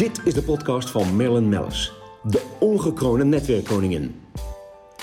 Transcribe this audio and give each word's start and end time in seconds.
Dit 0.00 0.20
is 0.24 0.34
de 0.34 0.42
podcast 0.42 0.90
van 0.90 1.16
Marilyn 1.16 1.48
Mellis, 1.48 1.92
de 2.22 2.42
ongekroonde 2.58 3.24
netwerkkoningin. 3.24 4.14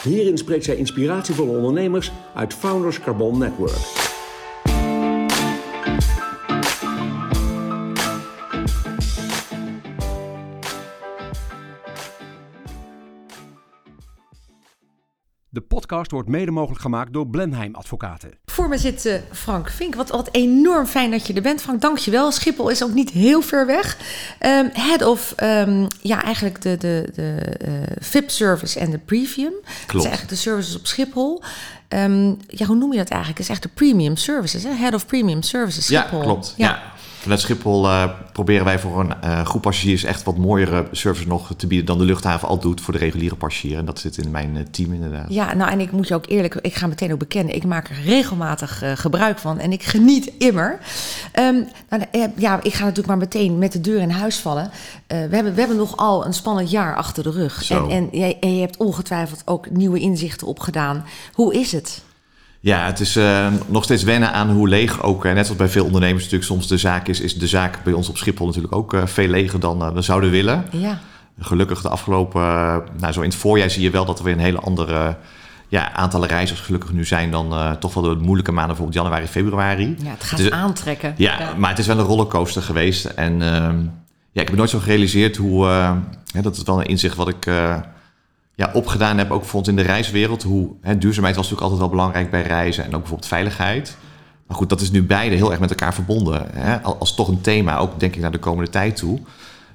Hierin 0.03 0.37
spreekt 0.37 0.65
zij 0.65 0.75
inspiratievolle 0.75 1.57
ondernemers 1.57 2.11
uit 2.35 2.53
Founders 2.53 2.99
Carbon 2.99 3.37
Network. 3.37 3.96
Podcast 15.87 16.11
wordt 16.11 16.29
mede 16.29 16.51
mogelijk 16.51 16.81
gemaakt 16.81 17.13
door 17.13 17.27
Blenheim 17.27 17.75
Advocaten. 17.75 18.31
Voor 18.45 18.69
me 18.69 18.77
zit 18.77 19.05
uh, 19.05 19.13
Frank 19.31 19.69
Vink. 19.69 19.95
Wat, 19.95 20.09
wat 20.09 20.29
enorm 20.31 20.85
fijn 20.85 21.11
dat 21.11 21.27
je 21.27 21.33
er 21.33 21.41
bent, 21.41 21.61
Frank. 21.61 21.81
Dank 21.81 21.97
je 21.97 22.11
wel. 22.11 22.31
Schiphol 22.31 22.69
is 22.69 22.83
ook 22.83 22.93
niet 22.93 23.09
heel 23.09 23.41
ver 23.41 23.65
weg. 23.65 23.97
Um, 24.41 24.69
head 24.73 25.01
of, 25.01 25.33
um, 25.43 25.87
ja, 26.01 26.23
eigenlijk 26.23 26.61
de, 26.61 26.77
de, 26.77 27.09
de 27.13 27.55
uh, 27.67 27.73
VIP-service 27.99 28.79
en 28.79 28.91
de 28.91 28.97
premium. 28.97 29.53
Klopt. 29.61 29.63
Dat 29.63 30.01
zijn 30.01 30.03
eigenlijk 30.03 30.29
de 30.29 30.35
services 30.35 30.75
op 30.75 30.85
Schiphol. 30.85 31.41
Um, 31.89 32.37
ja, 32.47 32.65
hoe 32.65 32.75
noem 32.75 32.91
je 32.91 32.97
dat 32.97 33.09
eigenlijk? 33.09 33.39
Het 33.39 33.49
is 33.49 33.53
echt 33.53 33.63
de 33.63 33.69
premium 33.73 34.15
services, 34.15 34.63
hè? 34.63 34.69
Head 34.69 34.93
of 34.93 35.05
Premium 35.05 35.41
Services 35.41 35.85
Schiphol. 35.85 36.17
Ja, 36.17 36.23
klopt. 36.23 36.53
ja. 36.57 36.67
ja. 36.67 36.95
Vanuit 37.27 37.45
Schiphol 37.45 37.85
uh, 37.85 38.03
proberen 38.31 38.65
wij 38.65 38.79
voor 38.79 38.99
een 38.99 39.13
uh, 39.23 39.45
groep 39.45 39.61
passagiers 39.61 40.03
echt 40.03 40.23
wat 40.23 40.37
mooiere 40.37 40.87
service 40.91 41.27
nog 41.27 41.53
te 41.57 41.67
bieden 41.67 41.85
dan 41.85 41.97
de 41.97 42.03
luchthaven 42.03 42.47
al 42.47 42.59
doet 42.59 42.81
voor 42.81 42.93
de 42.93 42.99
reguliere 42.99 43.35
passagier. 43.35 43.77
En 43.77 43.85
dat 43.85 43.99
zit 43.99 44.17
in 44.17 44.31
mijn 44.31 44.55
uh, 44.55 44.63
team 44.71 44.93
inderdaad. 44.93 45.25
Ja, 45.29 45.53
nou 45.53 45.71
en 45.71 45.79
ik 45.79 45.91
moet 45.91 46.07
je 46.07 46.13
ook 46.13 46.27
eerlijk, 46.27 46.55
ik 46.55 46.75
ga 46.75 46.87
meteen 46.87 47.11
ook 47.11 47.19
bekennen, 47.19 47.55
ik 47.55 47.65
maak 47.65 47.89
er 47.89 48.01
regelmatig 48.05 48.83
gebruik 48.95 49.39
van 49.39 49.59
en 49.59 49.71
ik 49.71 49.83
geniet 49.83 50.31
immer. 50.37 50.79
Um, 51.39 51.67
nou, 51.89 52.03
ja, 52.37 52.59
ik 52.63 52.73
ga 52.73 52.81
natuurlijk 52.81 53.07
maar 53.07 53.17
meteen 53.17 53.57
met 53.57 53.71
de 53.71 53.81
deur 53.81 54.01
in 54.01 54.09
huis 54.09 54.37
vallen. 54.37 54.71
we, 55.07 55.15
hebben, 55.15 55.53
we 55.53 55.59
hebben 55.59 55.77
nogal 55.77 56.25
een 56.25 56.33
spannend 56.33 56.71
jaar 56.71 56.95
achter 56.95 57.23
de 57.23 57.31
rug. 57.31 57.69
En, 57.69 57.89
en, 57.89 58.11
en 58.39 58.55
je 58.55 58.61
hebt 58.61 58.77
ongetwijfeld 58.77 59.41
ook 59.45 59.69
nieuwe 59.69 59.99
inzichten 59.99 60.47
opgedaan. 60.47 61.05
Hoe 61.33 61.53
is 61.53 61.71
het? 61.71 62.01
Ja, 62.59 62.85
het 62.85 62.99
is 62.99 63.17
uh, 63.17 63.47
nog 63.67 63.83
steeds 63.83 64.03
wennen 64.03 64.33
aan 64.33 64.49
hoe 64.49 64.67
leeg 64.67 65.03
ook, 65.03 65.25
uh, 65.25 65.33
net 65.33 65.45
zoals 65.45 65.59
bij 65.59 65.69
veel 65.69 65.85
ondernemers 65.85 66.23
natuurlijk 66.23 66.51
soms 66.51 66.67
de 66.67 66.77
zaak 66.77 67.07
is, 67.07 67.19
is 67.19 67.37
de 67.37 67.47
zaak 67.47 67.83
bij 67.83 67.93
ons 67.93 68.09
op 68.09 68.17
Schiphol 68.17 68.45
natuurlijk 68.45 68.75
ook 68.75 68.93
uh, 68.93 69.05
veel 69.05 69.27
leger 69.27 69.59
dan 69.59 69.93
we 69.93 70.01
zouden 70.01 70.29
willen. 70.29 70.65
Ja. 70.71 70.99
Gelukkig 71.39 71.81
de 71.81 71.89
afgelopen, 71.89 72.41
nou 72.97 73.13
zo 73.13 73.21
in 73.21 73.29
het 73.29 73.37
voorjaar 73.37 73.69
zie 73.69 73.81
je 73.81 73.89
wel 73.89 74.05
dat 74.05 74.19
er 74.19 74.25
weer 74.25 74.33
een 74.33 74.39
hele 74.39 74.59
andere 74.59 75.17
ja, 75.67 75.93
aantallen 75.93 76.27
reizigers 76.27 76.65
gelukkig 76.65 76.91
nu 76.91 77.05
zijn 77.05 77.31
dan 77.31 77.77
toch 77.79 77.93
wel 77.93 78.03
de 78.03 78.15
moeilijke 78.15 78.51
maanden, 78.51 78.75
bijvoorbeeld 78.75 79.03
januari, 79.03 79.27
februari. 79.27 79.95
Ja, 80.03 80.09
het 80.09 80.23
gaat 80.23 80.39
het 80.39 80.47
is, 80.47 80.51
aantrekken. 80.53 81.13
Ja, 81.17 81.39
ja, 81.39 81.53
maar 81.57 81.69
het 81.69 81.79
is 81.79 81.87
wel 81.87 81.99
een 81.99 82.05
rollercoaster 82.05 82.61
geweest. 82.61 83.05
En 83.05 83.41
ehm, 83.41 83.79
ja, 84.31 84.41
ik 84.41 84.47
heb 84.47 84.55
nooit 84.57 84.69
zo 84.69 84.79
gerealiseerd 84.79 85.35
hoe, 85.35 85.95
dat 86.41 86.55
is 86.55 86.63
wel 86.63 86.79
een 86.79 86.87
inzicht 86.87 87.15
wat 87.15 87.27
ik 87.27 87.47
ja, 88.57 88.69
opgedaan 88.73 89.17
heb, 89.17 89.31
ook 89.31 89.45
vond 89.45 89.67
in 89.67 89.75
de 89.75 89.81
reiswereld. 89.81 90.43
Hoe, 90.43 90.69
hè, 90.81 90.97
duurzaamheid 90.97 91.35
was 91.35 91.49
natuurlijk 91.49 91.71
altijd 91.71 91.79
wel 91.79 91.89
belangrijk 91.89 92.31
bij 92.31 92.41
reizen 92.41 92.83
en 92.83 92.89
ook 92.89 92.99
bijvoorbeeld 92.99 93.29
veiligheid. 93.29 93.97
Maar 94.47 94.57
goed, 94.57 94.69
dat 94.69 94.81
is 94.81 94.91
nu 94.91 95.03
beide 95.03 95.35
heel 95.35 95.51
erg 95.51 95.59
met 95.59 95.69
elkaar 95.69 95.93
verbonden. 95.93 96.47
Hè? 96.53 96.81
Als 96.81 97.15
toch 97.15 97.27
een 97.27 97.41
thema, 97.41 97.77
ook 97.77 97.99
denk 97.99 98.15
ik 98.15 98.21
naar 98.21 98.31
de 98.31 98.37
komende 98.37 98.71
tijd 98.71 98.95
toe. 98.95 99.19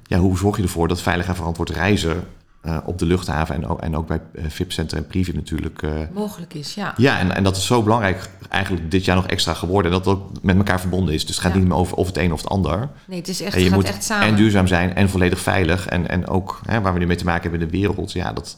Ja, 0.03 0.19
hoe 0.19 0.39
zorg 0.39 0.57
je 0.57 0.63
ervoor 0.63 0.89
dat 0.89 1.01
veilig 1.01 1.27
en 1.27 1.35
verantwoord 1.35 1.71
reizen 1.71 2.25
uh, 2.67 2.77
op 2.85 2.99
de 2.99 3.07
luchthaven 3.07 3.55
en 3.55 3.67
ook, 3.67 3.81
en 3.81 3.97
ook 3.97 4.07
bij 4.07 4.21
uh, 4.33 4.45
VIP-center 4.49 4.97
en 4.99 5.07
Privé 5.07 5.33
natuurlijk... 5.33 5.83
Uh, 5.83 5.91
Mogelijk 6.13 6.55
is, 6.55 6.75
ja. 6.75 6.95
Ja, 6.97 7.19
en, 7.19 7.35
en 7.35 7.45
dat 7.45 7.57
is 7.57 7.67
zo 7.67 7.83
belangrijk 7.83 8.29
eigenlijk 8.49 8.91
dit 8.91 9.05
jaar 9.05 9.17
nog 9.17 9.27
extra 9.27 9.55
geworden. 9.55 9.93
En 9.93 9.99
dat 9.99 10.07
het 10.07 10.15
ook 10.15 10.43
met 10.43 10.57
elkaar 10.57 10.81
verbonden 10.81 11.15
is. 11.15 11.27
Dus 11.27 11.35
het 11.35 11.45
gaat 11.45 11.53
ja. 11.53 11.59
niet 11.59 11.69
meer 11.69 11.77
over 11.77 11.97
of 11.97 12.07
het 12.07 12.17
een 12.17 12.33
of 12.33 12.41
het 12.41 12.51
ander. 12.51 12.89
Nee, 13.07 13.19
het 13.19 13.29
is 13.29 13.41
echt, 13.43 13.55
en 13.55 13.61
je 13.61 13.69
gaat 13.69 13.75
moet 13.75 13.89
echt 13.89 14.05
samen. 14.05 14.27
En 14.27 14.35
duurzaam 14.35 14.67
zijn 14.67 14.95
en 14.95 15.09
volledig 15.09 15.41
veilig. 15.41 15.87
En, 15.87 16.09
en 16.09 16.29
ook 16.29 16.61
hè, 16.67 16.81
waar 16.81 16.93
we 16.93 16.99
nu 16.99 17.07
mee 17.07 17.17
te 17.17 17.25
maken 17.25 17.43
hebben 17.43 17.61
in 17.61 17.67
de 17.67 17.79
wereld. 17.79 18.13
Ja, 18.13 18.33
dat, 18.33 18.57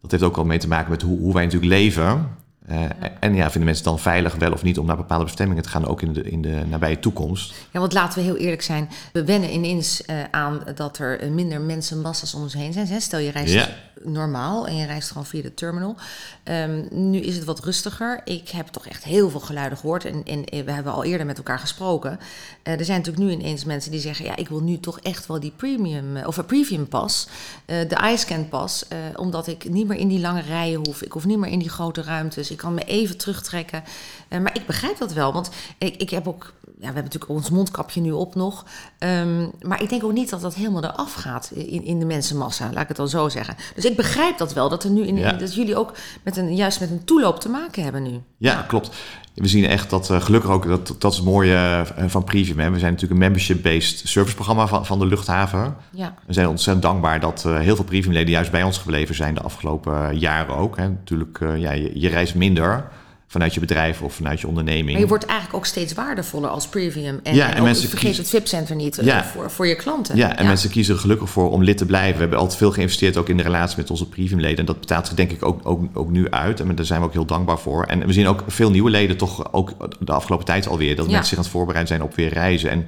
dat 0.00 0.10
heeft 0.10 0.22
ook 0.22 0.36
wel 0.36 0.44
mee 0.44 0.58
te 0.58 0.68
maken 0.68 0.90
met 0.90 1.02
hoe, 1.02 1.18
hoe 1.18 1.34
wij 1.34 1.44
natuurlijk 1.44 1.72
leven. 1.72 2.28
Uh, 2.70 2.80
ja. 2.80 2.88
En 3.20 3.34
ja, 3.34 3.44
vinden 3.44 3.64
mensen 3.64 3.84
dan 3.84 3.98
veilig 3.98 4.34
wel 4.34 4.52
of 4.52 4.62
niet 4.62 4.78
om 4.78 4.86
naar 4.86 4.96
bepaalde 4.96 5.24
bestemmingen 5.24 5.62
te 5.62 5.68
gaan, 5.68 5.86
ook 5.86 6.02
in 6.02 6.12
de, 6.12 6.22
in 6.22 6.42
de 6.42 6.62
nabije 6.68 6.98
toekomst? 6.98 7.54
Ja, 7.70 7.80
want 7.80 7.92
laten 7.92 8.18
we 8.18 8.24
heel 8.24 8.36
eerlijk 8.36 8.62
zijn. 8.62 8.88
We 9.12 9.24
wennen 9.24 9.52
ineens 9.52 10.02
uh, 10.06 10.16
aan 10.30 10.62
dat 10.74 10.98
er 10.98 11.32
minder 11.32 11.60
mensenmassa's 11.60 12.34
om 12.34 12.42
ons 12.42 12.54
heen 12.54 12.72
zijn. 12.72 13.00
Stel 13.00 13.18
je 13.18 13.30
reist 13.30 13.52
ja. 13.52 13.68
Normaal 14.04 14.66
en 14.66 14.76
je 14.76 14.86
reist 14.86 15.08
gewoon 15.08 15.26
via 15.26 15.42
de 15.42 15.54
terminal. 15.54 15.96
Um, 16.44 16.88
nu 16.90 17.18
is 17.18 17.36
het 17.36 17.44
wat 17.44 17.64
rustiger. 17.64 18.20
Ik 18.24 18.48
heb 18.48 18.66
toch 18.66 18.86
echt 18.86 19.04
heel 19.04 19.30
veel 19.30 19.40
geluiden 19.40 19.78
gehoord 19.78 20.04
en, 20.04 20.24
en 20.24 20.64
we 20.64 20.72
hebben 20.72 20.92
al 20.92 21.04
eerder 21.04 21.26
met 21.26 21.36
elkaar 21.36 21.58
gesproken. 21.58 22.18
Uh, 22.64 22.78
er 22.78 22.84
zijn 22.84 22.98
natuurlijk 22.98 23.26
nu 23.26 23.32
ineens 23.32 23.64
mensen 23.64 23.90
die 23.90 24.00
zeggen: 24.00 24.24
Ja, 24.24 24.36
ik 24.36 24.48
wil 24.48 24.60
nu 24.60 24.78
toch 24.78 25.00
echt 25.00 25.26
wel 25.26 25.40
die 25.40 25.52
premium 25.56 26.16
of 26.16 26.36
een 26.36 26.46
premium 26.46 26.88
pas, 26.88 27.28
de 27.66 28.10
iScan 28.12 28.48
pas, 28.48 28.84
omdat 29.16 29.46
ik 29.46 29.70
niet 29.70 29.86
meer 29.86 29.98
in 29.98 30.08
die 30.08 30.20
lange 30.20 30.40
rijen 30.40 30.86
hoef. 30.86 31.02
Ik 31.02 31.12
hoef 31.12 31.24
niet 31.24 31.38
meer 31.38 31.50
in 31.50 31.58
die 31.58 31.68
grote 31.68 32.02
ruimtes. 32.02 32.50
Ik 32.50 32.56
kan 32.56 32.74
me 32.74 32.84
even 32.84 33.16
terugtrekken. 33.16 33.82
Maar 34.28 34.56
ik 34.56 34.66
begrijp 34.66 34.98
dat 34.98 35.12
wel. 35.12 35.32
Want 35.32 35.50
ik, 35.78 35.96
ik 35.96 36.10
heb 36.10 36.28
ook. 36.28 36.52
Ja, 36.64 36.90
we 36.90 36.94
hebben 36.94 37.12
natuurlijk 37.12 37.32
ons 37.32 37.50
mondkapje 37.50 38.00
nu 38.00 38.12
op 38.12 38.34
nog. 38.34 38.64
Um, 38.98 39.50
maar 39.60 39.82
ik 39.82 39.88
denk 39.88 40.04
ook 40.04 40.12
niet 40.12 40.30
dat 40.30 40.40
dat 40.40 40.54
helemaal 40.54 40.84
eraf 40.84 41.14
gaat 41.14 41.50
in, 41.54 41.84
in 41.84 41.98
de 41.98 42.04
mensenmassa. 42.04 42.70
Laat 42.72 42.82
ik 42.82 42.88
het 42.88 42.96
dan 42.96 43.08
zo 43.08 43.28
zeggen. 43.28 43.56
Dus 43.74 43.84
ik 43.84 43.93
begrijp 43.94 44.38
dat 44.38 44.52
wel. 44.52 44.68
Dat, 44.68 44.84
er 44.84 44.90
nu 44.90 45.06
in, 45.06 45.16
ja. 45.16 45.32
dat 45.32 45.54
jullie 45.54 45.76
ook 45.76 45.92
met 46.22 46.36
een, 46.36 46.54
juist 46.54 46.80
met 46.80 46.90
een 46.90 47.04
toeloop 47.04 47.40
te 47.40 47.48
maken 47.48 47.82
hebben 47.82 48.02
nu. 48.02 48.20
Ja, 48.38 48.64
klopt. 48.68 48.90
We 49.34 49.48
zien 49.48 49.64
echt 49.64 49.90
dat 49.90 50.10
uh, 50.10 50.20
gelukkig 50.20 50.50
ook, 50.50 50.66
dat, 50.66 50.96
dat 50.98 51.12
is 51.12 51.18
het 51.18 51.26
mooie 51.26 51.84
uh, 51.98 52.04
van 52.06 52.24
Premium. 52.24 52.58
Hè. 52.58 52.70
We 52.70 52.78
zijn 52.78 52.92
natuurlijk 52.92 53.20
een 53.20 53.26
membership-based 53.26 54.08
serviceprogramma 54.08 54.66
van, 54.66 54.86
van 54.86 54.98
de 54.98 55.06
luchthaven. 55.06 55.76
Ja. 55.90 56.14
We 56.26 56.32
zijn 56.32 56.48
ontzettend 56.48 56.84
dankbaar 56.84 57.20
dat 57.20 57.44
uh, 57.46 57.58
heel 57.58 57.76
veel 57.76 57.84
Premium-leden 57.84 58.30
juist 58.30 58.50
bij 58.50 58.62
ons 58.62 58.78
gebleven 58.78 59.14
zijn 59.14 59.34
de 59.34 59.40
afgelopen 59.40 60.18
jaren 60.18 60.56
ook. 60.56 60.76
Hè. 60.76 60.88
Natuurlijk, 60.88 61.38
ja, 61.56 61.72
je, 61.72 62.00
je 62.00 62.08
reist 62.08 62.34
minder 62.34 62.88
vanuit 63.34 63.54
je 63.54 63.60
bedrijf 63.60 64.02
of 64.02 64.14
vanuit 64.14 64.40
je 64.40 64.46
onderneming. 64.46 64.90
Maar 64.90 65.00
je 65.00 65.06
wordt 65.06 65.24
eigenlijk 65.24 65.58
ook 65.58 65.66
steeds 65.66 65.92
waardevoller 65.92 66.50
als 66.50 66.68
premium. 66.68 67.20
En, 67.22 67.34
ja, 67.34 67.50
en, 67.50 67.56
en 67.56 67.62
mensen 67.62 67.88
vergeet 67.88 68.06
kiezen... 68.06 68.24
het 68.24 68.32
VIP-center 68.32 68.76
niet 68.76 68.98
ja. 69.02 69.24
voor, 69.24 69.50
voor 69.50 69.66
je 69.66 69.74
klanten. 69.74 70.16
Ja, 70.16 70.36
en 70.36 70.42
ja. 70.42 70.48
mensen 70.48 70.70
kiezen 70.70 70.94
er 70.94 71.00
gelukkig 71.00 71.30
voor 71.30 71.50
om 71.50 71.62
lid 71.62 71.78
te 71.78 71.86
blijven. 71.86 72.14
We 72.14 72.20
hebben 72.20 72.38
altijd 72.38 72.58
veel 72.58 72.70
geïnvesteerd 72.70 73.16
ook 73.16 73.28
in 73.28 73.36
de 73.36 73.42
relatie 73.42 73.76
met 73.76 73.90
onze 73.90 74.08
premiumleden. 74.08 74.58
En 74.58 74.64
dat 74.64 74.80
betaalt 74.80 75.06
zich 75.06 75.16
denk 75.16 75.30
ik 75.30 75.44
ook, 75.44 75.60
ook, 75.62 75.82
ook 75.92 76.10
nu 76.10 76.30
uit. 76.30 76.60
En 76.60 76.74
daar 76.74 76.84
zijn 76.84 77.00
we 77.00 77.06
ook 77.06 77.12
heel 77.12 77.24
dankbaar 77.24 77.58
voor. 77.58 77.84
En 77.84 78.06
we 78.06 78.12
zien 78.12 78.26
ook 78.26 78.44
veel 78.46 78.70
nieuwe 78.70 78.90
leden 78.90 79.16
toch 79.16 79.52
ook 79.52 79.72
de 79.98 80.12
afgelopen 80.12 80.46
tijd 80.46 80.66
alweer... 80.66 80.96
dat 80.96 81.06
mensen 81.06 81.26
zich 81.26 81.38
aan 81.38 81.44
het 81.44 81.52
voorbereiden 81.52 81.96
zijn 81.96 82.08
op 82.08 82.14
weer 82.14 82.32
reizen. 82.32 82.70
En 82.70 82.86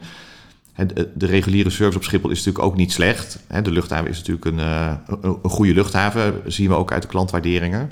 de 1.15 1.27
reguliere 1.27 1.71
service 1.71 1.99
op 1.99 2.05
Schiphol 2.05 2.31
is 2.31 2.39
natuurlijk 2.39 2.65
ook 2.65 2.77
niet 2.77 2.93
slecht. 2.93 3.39
De 3.63 3.71
luchthaven 3.71 4.11
is 4.11 4.19
natuurlijk 4.19 4.45
een, 4.45 4.59
een 5.43 5.51
goede 5.51 5.75
luchthaven. 5.75 6.41
Dat 6.45 6.53
zien 6.53 6.69
we 6.69 6.75
ook 6.75 6.93
uit 6.93 7.03
de 7.03 7.09
klantwaarderingen. 7.09 7.91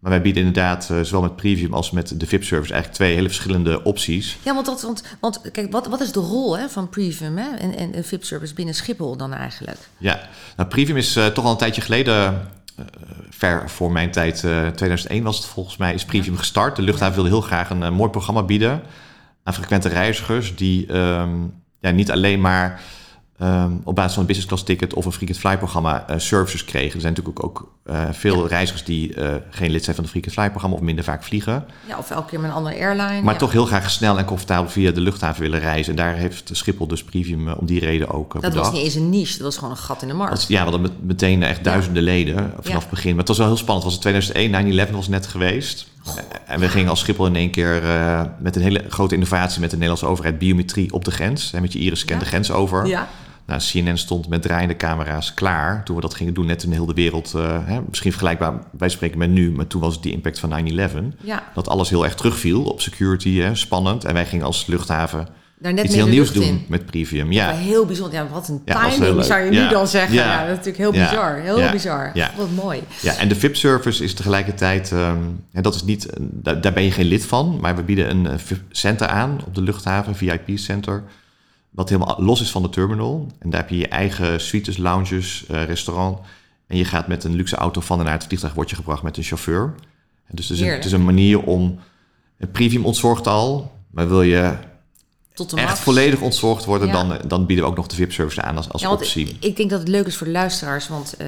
Maar 0.00 0.10
wij 0.10 0.22
bieden 0.22 0.44
inderdaad, 0.44 0.88
uh, 0.92 1.00
zowel 1.00 1.22
met 1.22 1.36
Premium 1.36 1.74
als 1.74 1.90
met 1.90 2.20
de 2.20 2.26
VIP-service, 2.26 2.72
eigenlijk 2.72 2.92
twee 3.02 3.14
hele 3.14 3.28
verschillende 3.28 3.82
opties. 3.82 4.38
Ja, 4.42 4.54
want, 4.54 4.66
dat, 4.66 4.82
want, 4.82 5.02
want 5.20 5.40
kijk, 5.52 5.72
wat, 5.72 5.86
wat 5.86 6.00
is 6.00 6.12
de 6.12 6.20
rol 6.20 6.58
hè, 6.58 6.68
van 6.68 6.88
Premium 6.88 7.36
hè, 7.36 7.56
en, 7.56 7.94
en 7.94 8.04
VIP-service 8.04 8.54
binnen 8.54 8.74
Schiphol 8.74 9.16
dan 9.16 9.32
eigenlijk? 9.32 9.78
Ja, 9.98 10.20
nou, 10.56 10.68
Premium 10.68 10.96
is 10.96 11.16
uh, 11.16 11.26
toch 11.26 11.44
al 11.44 11.50
een 11.50 11.56
tijdje 11.56 11.80
geleden, 11.80 12.48
uh, 12.78 12.84
ver 13.30 13.70
voor 13.70 13.92
mijn 13.92 14.10
tijd, 14.10 14.38
2001 14.38 15.22
was 15.22 15.36
het 15.36 15.46
volgens 15.46 15.76
mij, 15.76 15.94
is 15.94 16.04
Premium 16.04 16.32
ja. 16.32 16.38
gestart. 16.38 16.76
De 16.76 16.82
luchthaven 16.82 17.14
wilde 17.14 17.30
heel 17.30 17.40
graag 17.40 17.70
een 17.70 17.94
mooi 17.94 18.10
programma 18.10 18.42
bieden 18.42 18.82
aan 19.42 19.54
frequente 19.54 19.88
reizigers 19.88 20.56
die 20.56 20.96
um, 20.96 21.54
ja, 21.80 21.90
niet 21.90 22.10
alleen 22.10 22.40
maar 22.40 22.80
um, 23.42 23.80
op 23.84 23.94
basis 23.94 24.12
van 24.12 24.20
een 24.20 24.28
business 24.28 24.46
class 24.46 24.64
ticket 24.64 24.94
of 24.94 25.04
een 25.04 25.12
frequent 25.12 25.40
fly 25.40 25.58
programma 25.58 26.04
services 26.16 26.64
kregen. 26.64 26.94
Er 26.94 27.00
zijn 27.00 27.12
natuurlijk 27.12 27.44
ook 27.44 27.79
uh, 27.90 28.08
veel 28.12 28.42
ja. 28.42 28.48
reizigers 28.48 28.84
die 28.84 29.16
uh, 29.16 29.34
geen 29.50 29.70
lid 29.70 29.84
zijn 29.84 29.94
van 29.94 30.04
het 30.04 30.12
frequent 30.12 30.38
fly 30.38 30.50
programma 30.50 30.76
of 30.76 30.82
minder 30.82 31.04
vaak 31.04 31.24
vliegen. 31.24 31.64
Ja, 31.86 31.98
of 31.98 32.10
elke 32.10 32.28
keer 32.28 32.40
met 32.40 32.50
een 32.50 32.56
andere 32.56 32.76
airline. 32.76 33.22
Maar 33.22 33.32
ja. 33.32 33.38
toch 33.38 33.52
heel 33.52 33.66
graag 33.66 33.90
snel 33.90 34.18
en 34.18 34.24
comfortabel 34.24 34.70
via 34.70 34.90
de 34.90 35.00
luchthaven 35.00 35.42
willen 35.42 35.60
reizen. 35.60 35.90
En 35.90 35.96
daar 35.96 36.14
heeft 36.14 36.50
Schiphol 36.52 36.86
dus 36.86 37.04
Premium 37.04 37.48
om 37.48 37.66
die 37.66 37.80
reden 37.80 38.10
ook 38.10 38.32
Dat 38.32 38.42
bedacht. 38.42 38.58
was 38.58 38.72
niet 38.72 38.82
eens 38.82 38.94
een 38.94 39.10
niche, 39.10 39.32
dat 39.32 39.42
was 39.42 39.56
gewoon 39.56 39.70
een 39.70 39.76
gat 39.76 40.02
in 40.02 40.08
de 40.08 40.14
markt. 40.14 40.34
Dat, 40.34 40.48
ja, 40.48 40.64
we 40.64 40.70
hadden 40.70 40.92
meteen 41.00 41.42
echt 41.42 41.64
duizenden 41.64 42.02
leden 42.02 42.52
vanaf 42.60 42.80
het 42.80 42.90
begin. 42.90 43.10
Maar 43.10 43.18
het 43.18 43.28
was 43.28 43.38
wel 43.38 43.46
heel 43.46 43.56
spannend. 43.56 43.86
Het 43.86 43.94
was 44.04 44.14
in 44.14 44.20
2001, 44.22 44.88
9-11 44.88 44.92
was 44.92 45.08
net 45.08 45.26
geweest. 45.26 45.88
En 46.46 46.60
we 46.60 46.68
gingen 46.68 46.88
als 46.88 47.00
Schiphol 47.00 47.26
in 47.26 47.36
één 47.36 47.50
keer 47.50 47.82
met 48.38 48.56
een 48.56 48.62
hele 48.62 48.84
grote 48.88 49.14
innovatie 49.14 49.60
met 49.60 49.70
de 49.70 49.76
Nederlandse 49.76 50.06
overheid 50.06 50.38
biometrie 50.38 50.92
op 50.92 51.04
de 51.04 51.10
grens. 51.10 51.50
Hè, 51.50 51.60
met 51.60 51.72
je 51.72 51.78
iris 51.78 52.00
scan 52.00 52.18
de 52.18 52.24
grens 52.24 52.50
over. 52.50 52.86
Ja. 52.86 53.08
Nou, 53.50 53.62
CNN 53.72 53.98
stond 53.98 54.28
met 54.28 54.42
draaiende 54.42 54.76
camera's 54.76 55.34
klaar 55.34 55.84
toen 55.84 55.96
we 55.96 56.02
dat 56.02 56.14
gingen 56.14 56.34
doen, 56.34 56.46
net 56.46 56.62
in 56.62 56.72
heel 56.72 56.86
de 56.86 56.94
wereld. 56.94 57.32
Uh, 57.36 57.58
hè, 57.64 57.80
misschien 57.88 58.10
vergelijkbaar, 58.10 58.54
wij 58.78 58.88
spreken 58.88 59.18
met 59.18 59.30
nu, 59.30 59.52
maar 59.52 59.66
toen 59.66 59.80
was 59.80 59.94
het 59.94 60.02
die 60.02 60.12
impact 60.12 60.38
van 60.38 60.72
9-11. 60.72 61.16
Ja. 61.20 61.42
Dat 61.54 61.68
alles 61.68 61.90
heel 61.90 62.04
erg 62.04 62.14
terugviel 62.14 62.62
op 62.62 62.80
security, 62.80 63.38
hè, 63.38 63.54
spannend. 63.54 64.04
En 64.04 64.14
wij 64.14 64.26
gingen 64.26 64.46
als 64.46 64.66
luchthaven 64.66 65.28
Daar 65.58 65.72
net 65.72 65.84
iets 65.84 65.94
heel 65.94 66.06
nieuws 66.06 66.32
doen 66.32 66.42
in. 66.42 66.64
met 66.68 66.86
Premium. 66.86 67.32
Ja, 67.32 67.50
heel 67.50 67.86
bijzonder. 67.86 68.14
Ja, 68.14 68.28
wat 68.28 68.48
een 68.48 68.62
Ja, 68.64 68.80
heel 68.80 68.98
timing 68.98 69.24
zou 69.24 69.40
je 69.40 69.50
nu 69.50 69.68
dan 69.68 69.88
zeggen. 69.88 70.14
Ja. 70.14 70.38
Dat 70.38 70.58
is 70.58 70.66
natuurlijk 70.66 70.76
heel 70.76 71.04
bizar. 71.04 71.36
Heel 71.36 71.70
bizar. 71.70 72.10
Ja. 72.14 72.30
Wat 72.36 72.50
mooi. 72.50 72.82
ja, 73.02 73.16
en 73.16 73.28
de 73.28 73.34
VIP-service 73.34 74.04
is 74.04 74.14
tegelijkertijd, 74.14 74.92
ehm, 74.92 75.18
en 75.52 75.62
dat 75.62 75.74
is 75.74 75.84
niet, 75.84 76.08
daar, 76.20 76.60
daar 76.60 76.72
ben 76.72 76.82
je 76.82 76.90
geen 76.90 77.06
lid 77.06 77.24
van, 77.24 77.58
maar 77.60 77.76
we 77.76 77.82
bieden 77.82 78.10
een 78.10 78.26
eh, 78.26 78.38
VIP-center 78.38 79.06
aan 79.06 79.40
op 79.46 79.54
de 79.54 79.62
luchthaven, 79.62 80.14
VIP-center. 80.14 81.02
Wat 81.70 81.88
helemaal 81.88 82.16
los 82.18 82.40
is 82.40 82.50
van 82.50 82.62
de 82.62 82.68
terminal. 82.68 83.26
En 83.38 83.50
daar 83.50 83.60
heb 83.60 83.70
je 83.70 83.76
je 83.76 83.88
eigen 83.88 84.40
suites, 84.40 84.76
lounges, 84.76 85.44
uh, 85.50 85.64
restaurant. 85.64 86.18
En 86.66 86.76
je 86.76 86.84
gaat 86.84 87.08
met 87.08 87.24
een 87.24 87.34
luxe 87.34 87.56
auto 87.56 87.80
van 87.80 87.98
en 87.98 88.04
naar 88.04 88.14
het 88.14 88.24
vliegtuig 88.24 88.54
wordt 88.54 88.70
je 88.70 88.76
gebracht 88.76 89.02
met 89.02 89.16
een 89.16 89.22
chauffeur. 89.22 89.74
En 90.26 90.36
dus 90.36 90.48
het 90.48 90.58
is, 90.58 90.64
een, 90.64 90.72
het 90.72 90.84
is 90.84 90.92
een 90.92 91.04
manier 91.04 91.42
om... 91.42 91.78
Een 92.38 92.50
premium 92.50 92.84
ontzorgt 92.84 93.26
al, 93.26 93.72
maar 93.90 94.08
wil 94.08 94.22
je 94.22 94.54
tot 95.46 95.58
echt 95.58 95.78
volledig 95.78 96.20
ontzorgd 96.20 96.64
worden, 96.64 96.92
dan, 96.92 97.18
dan 97.26 97.46
bieden 97.46 97.64
we 97.64 97.70
ook 97.70 97.76
nog 97.76 97.86
de 97.86 97.94
VIP-service 97.94 98.42
aan 98.42 98.56
als, 98.56 98.70
als 98.70 98.82
ja, 98.82 98.92
optie. 98.92 99.36
Ik 99.40 99.56
denk 99.56 99.70
dat 99.70 99.78
het 99.78 99.88
leuk 99.88 100.06
is 100.06 100.16
voor 100.16 100.26
de 100.26 100.32
luisteraars, 100.32 100.88
want 100.88 101.14
uh, 101.20 101.26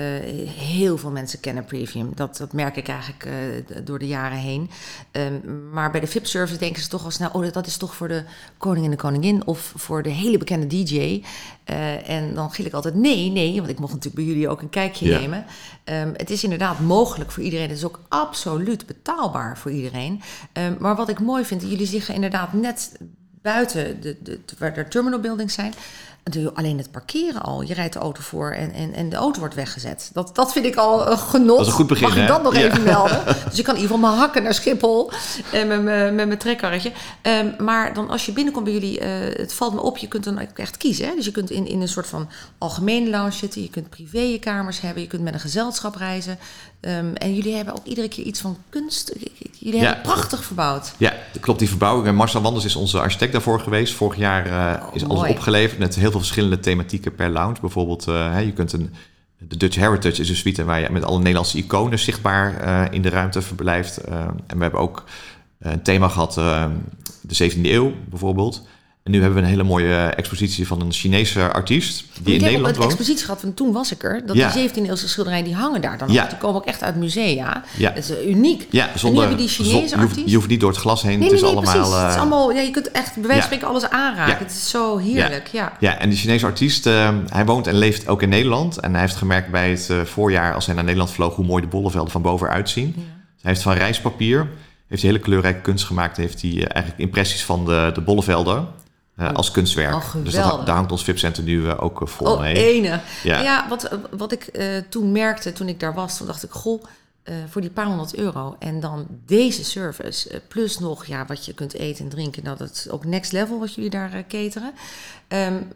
heel 0.56 0.98
veel 0.98 1.10
mensen 1.10 1.40
kennen 1.40 1.64
Premium. 1.64 2.12
Dat, 2.14 2.36
dat 2.36 2.52
merk 2.52 2.76
ik 2.76 2.88
eigenlijk 2.88 3.26
uh, 3.26 3.76
door 3.84 3.98
de 3.98 4.06
jaren 4.06 4.38
heen. 4.38 4.70
Um, 5.12 5.70
maar 5.72 5.90
bij 5.90 6.00
de 6.00 6.06
VIP-service 6.06 6.58
denken 6.58 6.82
ze 6.82 6.88
toch 6.88 7.04
al 7.04 7.10
snel, 7.10 7.30
oh, 7.32 7.52
dat 7.52 7.66
is 7.66 7.76
toch 7.76 7.94
voor 7.94 8.08
de 8.08 8.24
koning 8.58 8.84
en 8.84 8.90
de 8.90 8.96
koningin 8.96 9.46
of 9.46 9.72
voor 9.76 10.02
de 10.02 10.10
hele 10.10 10.38
bekende 10.38 10.66
DJ. 10.66 11.22
Uh, 11.70 12.08
en 12.08 12.34
dan 12.34 12.50
gil 12.50 12.64
ik 12.64 12.72
altijd 12.72 12.94
nee, 12.94 13.30
nee, 13.30 13.56
want 13.56 13.68
ik 13.68 13.78
mocht 13.78 13.92
natuurlijk 13.92 14.24
bij 14.24 14.32
jullie 14.32 14.48
ook 14.48 14.60
een 14.60 14.70
kijkje 14.70 15.08
ja. 15.08 15.18
nemen. 15.18 15.44
Um, 15.84 16.12
het 16.16 16.30
is 16.30 16.44
inderdaad 16.44 16.80
mogelijk 16.80 17.30
voor 17.30 17.42
iedereen. 17.42 17.68
Het 17.68 17.76
is 17.76 17.84
ook 17.84 18.00
absoluut 18.08 18.86
betaalbaar 18.86 19.58
voor 19.58 19.70
iedereen. 19.70 20.22
Um, 20.52 20.76
maar 20.78 20.96
wat 20.96 21.08
ik 21.08 21.20
mooi 21.20 21.44
vind, 21.44 21.62
jullie 21.62 21.86
zeggen 21.86 22.14
inderdaad 22.14 22.52
net 22.52 22.92
buiten 23.42 24.00
de, 24.00 24.16
de, 24.22 24.40
waar 24.58 24.74
de 24.74 24.88
terminal 24.88 25.20
buildings 25.20 25.54
zijn, 25.54 25.74
je 26.30 26.52
alleen 26.54 26.78
het 26.78 26.90
parkeren 26.90 27.42
al. 27.42 27.62
Je 27.62 27.74
rijdt 27.74 27.92
de 27.92 27.98
auto 27.98 28.20
voor 28.22 28.50
en, 28.50 28.72
en, 28.72 28.94
en 28.94 29.08
de 29.08 29.16
auto 29.16 29.38
wordt 29.38 29.54
weggezet. 29.54 30.10
Dat, 30.12 30.34
dat 30.34 30.52
vind 30.52 30.64
ik 30.64 30.76
al 30.76 31.10
een 31.10 31.18
genot. 31.18 31.56
Dat 31.56 31.60
is 31.60 31.66
een 31.66 31.72
goed 31.72 31.86
begin, 31.86 32.08
Mag 32.08 32.16
ik 32.16 32.26
dat 32.26 32.42
nog 32.42 32.54
even 32.54 32.82
melden? 32.82 33.22
Dus 33.50 33.58
ik 33.58 33.64
kan 33.64 33.74
in 33.74 33.80
ieder 33.80 33.96
geval 33.96 34.10
mijn 34.10 34.22
hakken 34.22 34.42
naar 34.42 34.54
Schiphol 34.54 35.10
en 35.52 35.68
met, 35.68 35.82
met, 35.82 36.14
met 36.14 36.26
mijn 36.26 36.38
trekkarretje. 36.38 36.92
Um, 37.22 37.54
maar 37.58 37.94
dan 37.94 38.10
als 38.10 38.26
je 38.26 38.32
binnenkomt 38.32 38.64
bij 38.64 38.72
jullie, 38.72 39.00
uh, 39.00 39.06
het 39.36 39.54
valt 39.54 39.74
me 39.74 39.80
op, 39.80 39.96
je 39.96 40.08
kunt 40.08 40.24
dan 40.24 40.48
echt 40.54 40.76
kiezen. 40.76 41.06
Hè? 41.06 41.14
Dus 41.14 41.24
je 41.24 41.32
kunt 41.32 41.50
in, 41.50 41.66
in 41.66 41.80
een 41.80 41.88
soort 41.88 42.06
van 42.06 42.28
algemene 42.58 43.10
lounge 43.10 43.32
zitten. 43.32 43.62
Je 43.62 43.70
kunt 43.70 43.90
privé 43.90 44.38
kamers 44.40 44.80
hebben. 44.80 45.02
Je 45.02 45.08
kunt 45.08 45.22
met 45.22 45.34
een 45.34 45.40
gezelschap 45.40 45.94
reizen. 45.94 46.38
Um, 46.88 47.14
en 47.14 47.34
jullie 47.34 47.54
hebben 47.54 47.74
ook 47.74 47.86
iedere 47.86 48.08
keer 48.08 48.24
iets 48.24 48.40
van 48.40 48.56
kunst. 48.68 49.14
Jullie 49.58 49.80
ja. 49.80 49.86
hebben 49.86 50.02
prachtig 50.02 50.44
verbouwd. 50.44 50.94
Ja, 50.98 51.14
klopt. 51.40 51.58
Die 51.58 51.68
verbouwing. 51.68 52.16
Marcel 52.16 52.42
Wanders 52.42 52.64
is 52.64 52.76
onze 52.76 53.00
architect 53.00 53.32
daarvoor 53.32 53.60
geweest. 53.60 53.94
Vorig 53.94 54.18
jaar 54.18 54.46
uh, 54.46 54.86
oh, 54.86 54.94
is 54.94 55.04
alles 55.04 55.28
opgeleverd 55.28 55.78
met 55.78 55.94
heel 55.94 56.10
veel 56.10 56.20
verschillende 56.20 56.60
thematieken 56.60 57.14
per 57.14 57.30
lounge. 57.30 57.60
Bijvoorbeeld, 57.60 58.08
uh, 58.08 58.44
je 58.44 58.52
kunt 58.52 58.72
een... 58.72 58.94
De 59.38 59.56
Dutch 59.56 59.76
Heritage 59.76 60.20
is 60.20 60.28
een 60.28 60.36
suite 60.36 60.64
waar 60.64 60.80
je 60.80 60.90
met 60.90 61.04
alle 61.04 61.18
Nederlandse 61.18 61.58
iconen 61.58 61.98
zichtbaar 61.98 62.64
uh, 62.64 62.84
in 62.90 63.02
de 63.02 63.08
ruimte 63.08 63.42
verblijft. 63.42 63.96
en 63.96 64.56
we 64.56 64.62
hebben 64.62 64.80
ook 64.80 65.04
een 65.58 65.82
thema 65.82 66.08
gehad, 66.08 66.34
de 67.20 67.50
17e 67.50 67.60
eeuw 67.62 67.92
bijvoorbeeld. 68.08 68.66
En 69.02 69.10
nu 69.10 69.20
hebben 69.20 69.38
we 69.38 69.44
een 69.44 69.50
hele 69.50 69.62
mooie 69.62 69.96
expositie 69.96 70.66
van 70.66 70.80
een 70.80 70.92
Chinese 70.92 71.52
artiest 71.52 72.04
die 72.22 72.34
in 72.34 72.40
Nederland 72.40 72.62
woont. 72.62 72.76
Ik 72.76 72.82
heb 72.82 72.90
expositie 72.90 73.24
gehad 73.24 73.40
van 73.40 73.54
toen 73.54 73.72
was 73.72 73.92
ik 73.92 74.02
er. 74.02 74.22
Dat 74.26 74.36
die 74.36 74.70
17e 74.70 74.74
eeuwse 74.74 75.08
schilderijen 75.08 75.44
die 75.44 75.54
hangen 75.54 75.80
daar 75.80 75.98
dan. 75.98 76.12
Ja. 76.12 76.26
Die 76.26 76.38
komen 76.38 76.56
ook 76.56 76.66
echt 76.66 76.82
uit 76.82 76.96
musea. 76.96 77.64
Ja. 77.76 77.90
Dat 77.90 78.10
is 78.10 78.26
uniek. 78.26 78.66
Ja, 78.70 78.90
zonder, 78.94 79.24
en 79.24 79.30
nu 79.30 79.36
die 79.36 79.48
Chinese 79.48 79.96
artiest. 79.96 80.28
Je 80.28 80.34
hoeft, 80.34 80.48
niet 80.48 80.60
door 80.60 80.70
het 80.70 80.78
glas 80.78 81.02
heen. 81.02 81.18
Nee, 81.18 81.28
het 81.28 81.36
is 81.36 81.42
nee, 81.42 81.50
allemaal. 81.50 81.92
Uh, 81.92 82.02
het 82.02 82.12
is 82.12 82.18
allemaal. 82.18 82.52
Ja, 82.52 82.60
je 82.60 82.70
kunt 82.70 82.90
echt 82.90 83.14
bij 83.14 83.22
wijze 83.22 83.34
van 83.34 83.42
spreken 83.42 83.68
alles 83.68 83.88
aanraken. 83.90 84.38
Het 84.38 84.50
is 84.50 84.70
zo 84.70 84.98
heerlijk. 84.98 85.48
Ja. 85.52 85.72
Ja. 85.80 85.98
en 85.98 86.08
die 86.08 86.18
Chinese 86.18 86.46
artiest, 86.46 86.86
uh, 86.86 87.08
hij 87.28 87.44
woont 87.44 87.66
en 87.66 87.74
leeft 87.74 88.08
ook 88.08 88.22
in 88.22 88.28
Nederland. 88.28 88.78
En 88.78 88.92
hij 88.92 89.00
heeft 89.00 89.16
gemerkt 89.16 89.50
bij 89.50 89.70
het 89.70 89.88
uh, 89.90 90.00
voorjaar, 90.02 90.54
als 90.54 90.66
hij 90.66 90.74
naar 90.74 90.84
Nederland 90.84 91.10
vloog, 91.10 91.34
hoe 91.34 91.44
mooi 91.44 91.62
de 91.62 91.68
bollevelden 91.68 92.10
van 92.10 92.22
boven 92.22 92.48
uitzien. 92.48 92.94
Hij 92.96 93.50
heeft 93.50 93.62
van 93.62 93.72
reispapier 93.72 94.48
heeft 94.92 95.04
hij 95.04 95.12
hele 95.12 95.24
kleurrijke 95.24 95.60
kunst 95.60 95.84
gemaakt. 95.84 96.16
Heeft 96.16 96.42
hij 96.42 96.50
eigenlijk 96.50 96.98
impressies 96.98 97.44
van 97.44 97.64
de, 97.64 97.90
de 97.94 98.00
bollevelden. 98.00 98.68
Uh, 99.16 99.32
als 99.32 99.50
kunstwerk. 99.50 99.94
Oh, 99.94 100.14
dus 100.22 100.34
dat, 100.34 100.66
daar 100.66 100.74
hangt 100.74 100.92
ons 100.92 101.04
VIP-center 101.04 101.42
nu 101.42 101.60
uh, 101.60 101.82
ook 101.82 102.00
vol 102.04 102.32
oh, 102.32 102.40
mee. 102.40 102.54
Ene. 102.54 103.00
Ja, 103.22 103.40
ja 103.40 103.68
wat, 103.68 103.98
wat 104.10 104.32
ik 104.32 104.48
uh, 104.52 104.76
toen 104.88 105.12
merkte 105.12 105.52
toen 105.52 105.68
ik 105.68 105.80
daar 105.80 105.94
was, 105.94 106.16
toen 106.16 106.26
dacht 106.26 106.42
ik, 106.42 106.50
goh, 106.50 106.82
voor 107.48 107.60
die 107.60 107.70
paar 107.70 107.86
honderd 107.86 108.14
euro 108.14 108.56
en 108.58 108.80
dan 108.80 109.06
deze 109.26 109.64
service, 109.64 110.42
plus 110.48 110.78
nog 110.78 111.06
ja, 111.06 111.26
wat 111.26 111.46
je 111.46 111.54
kunt 111.54 111.72
eten 111.72 112.04
en 112.04 112.10
drinken, 112.10 112.44
nou, 112.44 112.56
dat 112.56 112.70
is 112.70 112.90
ook 112.90 113.04
next 113.04 113.32
level 113.32 113.58
wat 113.58 113.74
jullie 113.74 113.90
daar 113.90 114.24
cateren. 114.28 114.72
Um, 115.28 115.68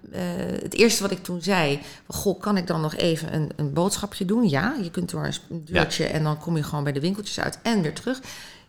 het 0.62 0.74
eerste 0.74 1.02
wat 1.02 1.10
ik 1.10 1.22
toen 1.22 1.42
zei, 1.42 1.80
goh, 2.06 2.40
kan 2.40 2.56
ik 2.56 2.66
dan 2.66 2.80
nog 2.80 2.94
even 2.94 3.34
een, 3.34 3.50
een 3.56 3.72
boodschapje 3.72 4.24
doen? 4.24 4.48
Ja, 4.48 4.76
je 4.82 4.90
kunt 4.90 5.10
door 5.10 5.24
een 5.24 5.64
deurtje 5.64 6.04
ja. 6.04 6.10
en 6.10 6.22
dan 6.22 6.38
kom 6.38 6.56
je 6.56 6.62
gewoon 6.62 6.84
bij 6.84 6.92
de 6.92 7.00
winkeltjes 7.00 7.40
uit 7.40 7.58
en 7.62 7.82
weer 7.82 7.94
terug 7.94 8.20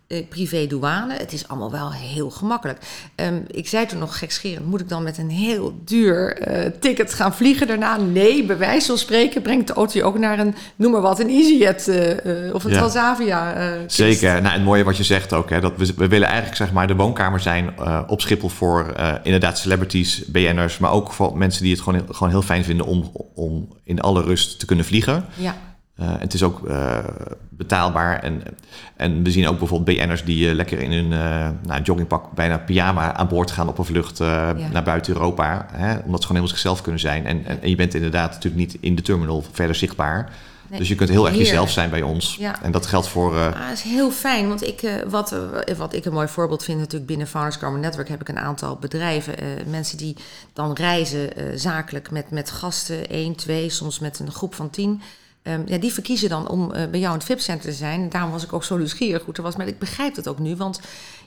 eh, 0.07 0.27
privé 0.29 0.67
douane. 0.67 1.13
Het 1.13 1.33
is 1.33 1.47
allemaal 1.47 1.71
wel 1.71 1.91
heel 1.91 2.29
gemakkelijk. 2.29 2.79
Um, 3.15 3.43
ik 3.47 3.67
zei 3.67 3.85
toen 3.85 3.99
nog 3.99 4.17
gekscherend, 4.17 4.65
moet 4.65 4.81
ik 4.81 4.89
dan 4.89 5.03
met 5.03 5.17
een 5.17 5.29
heel 5.29 5.79
duur 5.85 6.47
uh, 6.47 6.71
ticket 6.79 7.13
gaan 7.13 7.33
vliegen 7.33 7.67
daarna? 7.67 7.97
Nee, 7.97 8.45
bij 8.45 8.57
wijze 8.57 8.87
van 8.87 8.97
spreken 8.97 9.41
brengt 9.41 9.67
de 9.67 9.73
auto 9.73 9.99
je 9.99 10.03
ook 10.03 10.17
naar 10.17 10.39
een, 10.39 10.55
noem 10.75 10.91
maar 10.91 11.01
wat, 11.01 11.19
een 11.19 11.29
EasyJet 11.29 11.87
uh, 11.87 12.53
of 12.53 12.63
een 12.63 12.71
ja. 12.71 12.77
Transavia. 12.77 13.55
Zeker. 13.87 14.41
Nou, 14.41 14.53
het 14.53 14.63
mooie 14.63 14.83
wat 14.83 14.97
je 14.97 15.03
zegt 15.03 15.33
ook, 15.33 15.49
hè, 15.49 15.59
dat 15.59 15.73
we, 15.77 15.93
we 15.95 16.07
willen 16.07 16.27
eigenlijk 16.27 16.57
zeg 16.57 16.71
maar 16.71 16.87
de 16.87 16.95
woonkamer 16.95 17.39
zijn 17.39 17.73
op 18.07 18.21
Schiphol 18.21 18.49
voor 18.49 18.93
inderdaad 19.23 19.57
celebrities, 19.57 20.25
BN'ers, 20.25 20.77
maar 20.77 20.91
ook 20.91 21.13
voor 21.13 21.37
mensen 21.37 21.63
die 21.63 21.71
het 21.71 21.81
gewoon, 21.81 22.05
gewoon 22.09 22.29
heel 22.29 22.41
fijn 22.41 22.63
vinden 22.63 22.85
om, 22.85 23.11
om 23.35 23.67
in 23.83 24.01
alle 24.01 24.21
rust 24.21 24.59
te 24.59 24.65
kunnen 24.65 24.85
vliegen. 24.85 25.25
Ja. 25.35 25.55
Uh, 26.01 26.07
het 26.19 26.33
is 26.33 26.43
ook 26.43 26.67
uh, 26.67 26.97
betaalbaar. 27.49 28.23
En, 28.23 28.43
en 28.95 29.23
we 29.23 29.31
zien 29.31 29.47
ook 29.47 29.59
bijvoorbeeld 29.59 29.97
BN'ers 29.97 30.23
die 30.23 30.49
uh, 30.49 30.53
lekker 30.53 30.79
in 30.79 30.91
hun 30.91 31.07
nou, 31.61 31.81
joggingpak, 31.83 32.31
bijna 32.31 32.57
pyjama 32.57 33.13
aan 33.13 33.27
boord 33.27 33.51
gaan 33.51 33.67
op 33.67 33.77
een 33.77 33.85
vlucht 33.85 34.17
ja. 34.17 34.55
naar 34.71 34.83
buiten 34.83 35.13
Europa. 35.13 35.65
Hè, 35.71 35.89
omdat 35.91 36.21
ze 36.21 36.27
gewoon 36.27 36.27
helemaal 36.27 36.47
zichzelf 36.47 36.81
kunnen 36.81 37.01
zijn. 37.01 37.25
En, 37.25 37.45
en, 37.45 37.61
en, 37.61 37.69
je 37.69 37.75
bent 37.75 37.93
inderdaad 37.93 38.31
natuurlijk 38.31 38.55
niet 38.55 38.77
in 38.79 38.95
de 38.95 39.01
terminal 39.01 39.43
verder 39.51 39.75
zichtbaar. 39.75 40.31
Nee, 40.69 40.79
dus 40.79 40.87
je 40.87 40.95
kunt 40.95 41.09
heel 41.09 41.25
erg 41.25 41.29
heerlijk. 41.29 41.49
jezelf 41.49 41.71
zijn 41.71 41.89
bij 41.89 42.01
ons. 42.01 42.35
Ja. 42.39 42.63
En 42.63 42.71
dat 42.71 42.85
geldt 42.85 43.07
voor. 43.07 43.35
Uh... 43.35 43.45
Ah, 43.45 43.67
dat 43.67 43.77
is 43.77 43.81
heel 43.81 44.11
fijn. 44.11 44.47
Want 44.47 44.67
ik, 44.67 45.03
wat, 45.09 45.35
wat 45.77 45.93
ik 45.93 46.05
een 46.05 46.13
mooi 46.13 46.27
voorbeeld 46.27 46.63
vind, 46.63 46.79
natuurlijk 46.79 47.05
binnen 47.05 47.27
Founders 47.27 47.57
Carbon 47.57 47.79
Network 47.79 48.09
heb 48.09 48.21
ik 48.21 48.29
een 48.29 48.39
aantal 48.39 48.75
bedrijven. 48.75 49.35
mensen 49.67 49.97
die 49.97 50.15
dan 50.53 50.73
reizen 50.73 51.29
zakelijk 51.59 52.11
met, 52.11 52.31
met 52.31 52.51
gasten, 52.51 53.09
één, 53.09 53.35
twee, 53.35 53.69
soms 53.69 53.99
met 53.99 54.19
een 54.19 54.31
groep 54.31 54.55
van 54.55 54.69
tien. 54.69 55.01
Um, 55.47 55.63
ja, 55.65 55.77
die 55.77 55.93
verkiezen 55.93 56.29
dan 56.29 56.49
om 56.49 56.61
uh, 56.61 56.69
bij 56.69 56.99
jou 56.99 57.13
in 57.13 57.19
het 57.19 57.23
VIP-center 57.23 57.69
te 57.69 57.75
zijn. 57.75 58.09
Daarom 58.09 58.31
was 58.31 58.43
ik 58.43 58.53
ook 58.53 58.63
zo 58.63 58.77
nieuwsgierig 58.77 59.19
hoe 59.23 59.33
het 59.33 59.43
was. 59.43 59.55
Maar 59.55 59.67
ik 59.67 59.79
begrijp 59.79 60.15
het 60.15 60.27
ook 60.27 60.39
nu, 60.39 60.55
want 60.55 60.79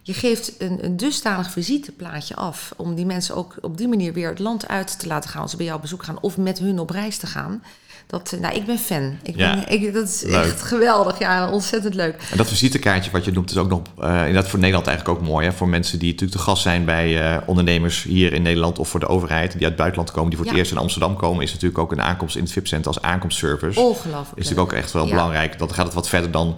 je 0.03 0.15
geeft 0.15 0.53
een, 0.59 0.85
een 0.85 0.97
dusdanig 0.97 1.51
visiteplaatje 1.51 2.37
af... 2.37 2.73
om 2.77 2.95
die 2.95 3.07
mensen 3.07 3.35
ook 3.35 3.55
op 3.61 3.77
die 3.77 3.89
manier 3.89 4.13
weer 4.13 4.29
het 4.29 4.39
land 4.39 4.69
uit 4.69 4.99
te 4.99 5.07
laten 5.07 5.31
gaan... 5.31 5.43
als 5.43 5.51
ze 5.51 5.57
bij 5.57 5.67
jou 5.67 5.77
op 5.77 5.83
bezoek 5.83 6.03
gaan 6.03 6.21
of 6.21 6.37
met 6.37 6.59
hun 6.59 6.79
op 6.79 6.91
reis 6.91 7.17
te 7.17 7.27
gaan... 7.27 7.63
Dat, 8.11 8.37
nou, 8.41 8.55
ik 8.55 8.67
ben 8.67 8.79
fan. 8.79 9.19
Ik 9.23 9.37
ja, 9.37 9.55
ben, 9.55 9.69
ik, 9.69 9.95
dat 9.95 10.09
is 10.09 10.23
leuk. 10.23 10.45
echt 10.45 10.63
geweldig. 10.63 11.19
Ja, 11.19 11.51
ontzettend 11.51 11.95
leuk. 11.95 12.15
En 12.31 12.37
dat 12.37 12.49
visitekaartje 12.49 13.11
wat 13.11 13.25
je 13.25 13.33
noemt 13.33 13.51
is 13.51 13.57
ook 13.57 13.69
nog 13.69 13.83
uh, 14.01 14.19
inderdaad 14.19 14.49
voor 14.49 14.59
Nederland 14.59 14.87
eigenlijk 14.87 15.19
ook 15.19 15.27
mooi. 15.27 15.47
Hè? 15.47 15.53
Voor 15.53 15.69
mensen 15.69 15.99
die 15.99 16.11
natuurlijk 16.11 16.39
te 16.39 16.45
gast 16.45 16.63
zijn 16.63 16.85
bij 16.85 17.35
uh, 17.35 17.37
ondernemers 17.47 18.03
hier 18.03 18.33
in 18.33 18.43
Nederland 18.43 18.79
of 18.79 18.89
voor 18.89 19.01
de 19.01 19.07
overheid 19.07 19.53
die 19.53 19.61
uit 19.61 19.69
het 19.69 19.77
buitenland 19.77 20.11
komen, 20.11 20.29
die 20.29 20.39
voor 20.39 20.47
het 20.47 20.55
ja. 20.55 20.61
eerst 20.61 20.73
in 20.73 20.79
Amsterdam 20.79 21.17
komen, 21.17 21.43
is 21.43 21.53
natuurlijk 21.53 21.79
ook 21.79 21.93
een 21.93 22.03
aankomst 22.03 22.37
in 22.37 22.43
het 22.43 22.53
VIP-center 22.53 22.87
als 22.87 23.03
aankomstservice. 23.03 23.81
Ongelooflijk. 23.81 24.39
Is 24.39 24.49
natuurlijk 24.49 24.73
ook 24.73 24.79
echt 24.79 24.93
wel 24.93 25.07
belangrijk. 25.07 25.59
Dan 25.59 25.75
gaat 25.75 25.85
het 25.87 25.95
wat 25.95 26.09
verder 26.09 26.31
dan 26.31 26.57